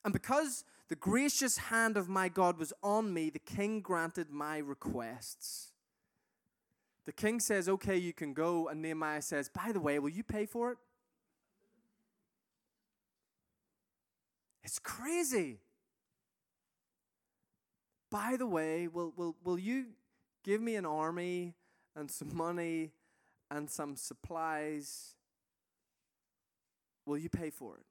And 0.05 0.13
because 0.13 0.65
the 0.89 0.95
gracious 0.95 1.59
hand 1.59 1.97
of 1.97 2.09
my 2.09 2.29
God 2.29 2.59
was 2.59 2.73
on 2.83 3.13
me, 3.13 3.31
the 3.31 3.41
king 3.41 3.81
granted 3.81 4.31
my 4.31 4.59
requests. 4.59 5.73
The 7.07 7.13
king 7.13 7.41
says, 7.41 7.69
Okay, 7.69 7.97
you 7.97 8.13
can 8.13 8.33
go. 8.33 8.69
And 8.69 8.83
Nehemiah 8.83 9.23
says, 9.23 9.49
By 9.49 9.73
the 9.73 9.81
way, 9.81 9.99
will 9.99 10.11
you 10.11 10.23
pay 10.23 10.47
for 10.47 10.73
it? 10.73 10.79
It's 14.63 14.79
crazy. 14.79 15.59
By 18.11 18.37
the 18.37 18.47
way, 18.47 18.87
will, 18.87 19.13
will, 19.17 19.35
will 19.43 19.59
you 19.59 19.87
give 20.45 20.61
me 20.61 20.77
an 20.77 20.87
army 20.87 21.55
and 21.95 22.11
some 22.11 22.37
money 22.37 22.93
and 23.51 23.71
some 23.71 23.97
supplies? 23.97 25.17
Will 27.07 27.19
you 27.19 27.29
pay 27.29 27.51
for 27.51 27.77
it? 27.77 27.85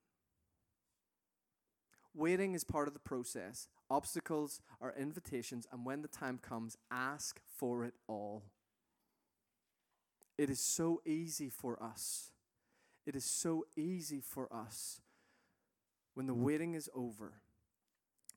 Waiting 2.14 2.56
is 2.56 2.64
part 2.64 2.88
of 2.88 2.93
the 2.93 2.99
process. 2.99 3.68
Obstacles 3.89 4.60
are 4.82 4.93
invitations, 4.97 5.66
and 5.72 5.86
when 5.86 6.02
the 6.02 6.08
time 6.08 6.39
comes, 6.41 6.78
ask 6.89 7.39
for 7.47 7.86
it 7.86 7.93
all. 8.08 8.43
It 10.38 10.49
is 10.49 10.60
so 10.60 11.02
easy 11.06 11.49
for 11.49 11.82
us. 11.82 12.32
It 13.06 13.16
is 13.16 13.26
so 13.26 13.66
easy 13.78 14.22
for 14.22 14.52
us 14.54 15.02
when 16.14 16.28
the 16.28 16.34
waiting 16.34 16.74
is 16.74 16.89
over 16.93 17.41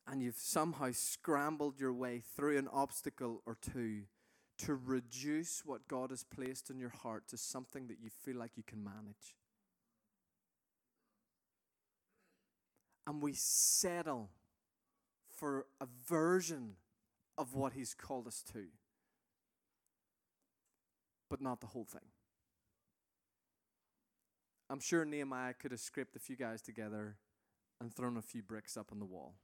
and 0.06 0.22
you've 0.22 0.38
somehow 0.38 0.90
scrambled 0.92 1.80
your 1.80 1.92
way 1.92 2.22
through 2.36 2.58
an 2.58 2.68
obstacle 2.72 3.42
or 3.46 3.56
two 3.60 4.02
to 4.58 4.74
reduce 4.74 5.62
what 5.64 5.88
God 5.88 6.10
has 6.10 6.24
placed 6.24 6.70
in 6.70 6.78
your 6.78 6.90
heart 6.90 7.26
to 7.28 7.36
something 7.36 7.88
that 7.88 7.98
you 8.00 8.10
feel 8.10 8.36
like 8.36 8.52
you 8.56 8.62
can 8.62 8.84
manage. 8.84 9.34
And 13.06 13.22
we 13.22 13.32
settle 13.34 14.30
for 15.36 15.66
a 15.80 15.86
version 16.06 16.76
of 17.36 17.54
what 17.54 17.72
He's 17.72 17.94
called 17.94 18.26
us 18.26 18.42
to 18.52 18.66
but 21.34 21.40
not 21.40 21.60
the 21.60 21.66
whole 21.66 21.84
thing. 21.84 22.08
I'm 24.70 24.78
sure 24.78 25.04
Nehemiah 25.04 25.54
could 25.54 25.72
have 25.72 25.80
scraped 25.80 26.14
a 26.14 26.20
few 26.20 26.36
guys 26.36 26.62
together 26.62 27.16
and 27.80 27.92
thrown 27.92 28.16
a 28.16 28.22
few 28.22 28.40
bricks 28.40 28.76
up 28.76 28.92
on 28.92 29.00
the 29.00 29.04
wall. 29.04 29.34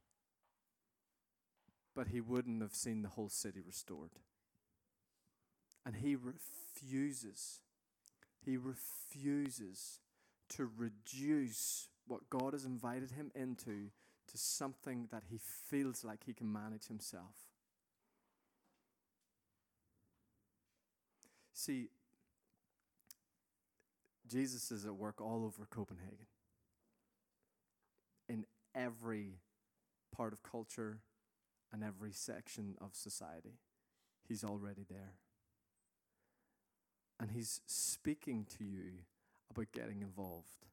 But 1.95 2.07
he 2.07 2.21
wouldn't 2.21 2.61
have 2.61 2.73
seen 2.73 3.01
the 3.01 3.09
whole 3.09 3.29
city 3.29 3.59
restored. 3.65 4.11
And 5.85 5.95
he 5.97 6.15
refuses, 6.15 7.59
he 8.45 8.55
refuses 8.55 9.99
to 10.49 10.69
reduce 10.77 11.89
what 12.07 12.29
God 12.29 12.53
has 12.53 12.65
invited 12.65 13.11
him 13.11 13.31
into 13.35 13.89
to 14.27 14.37
something 14.37 15.07
that 15.11 15.23
he 15.29 15.37
feels 15.37 16.03
like 16.03 16.23
he 16.25 16.33
can 16.33 16.51
manage 16.51 16.87
himself. 16.87 17.35
See, 21.53 21.89
Jesus 24.27 24.71
is 24.71 24.85
at 24.85 24.95
work 24.95 25.19
all 25.19 25.43
over 25.45 25.67
Copenhagen. 25.69 26.27
In 28.29 28.45
every 28.73 29.39
part 30.15 30.31
of 30.31 30.41
culture 30.41 30.99
and 31.71 31.83
every 31.83 32.11
section 32.11 32.75
of 32.81 32.95
society. 32.95 33.59
He's 34.27 34.43
already 34.43 34.85
there. 34.89 35.13
And 37.19 37.31
He's 37.31 37.61
speaking 37.65 38.45
to 38.57 38.63
you 38.63 39.03
about 39.49 39.71
getting 39.71 40.01
involved. 40.01 40.65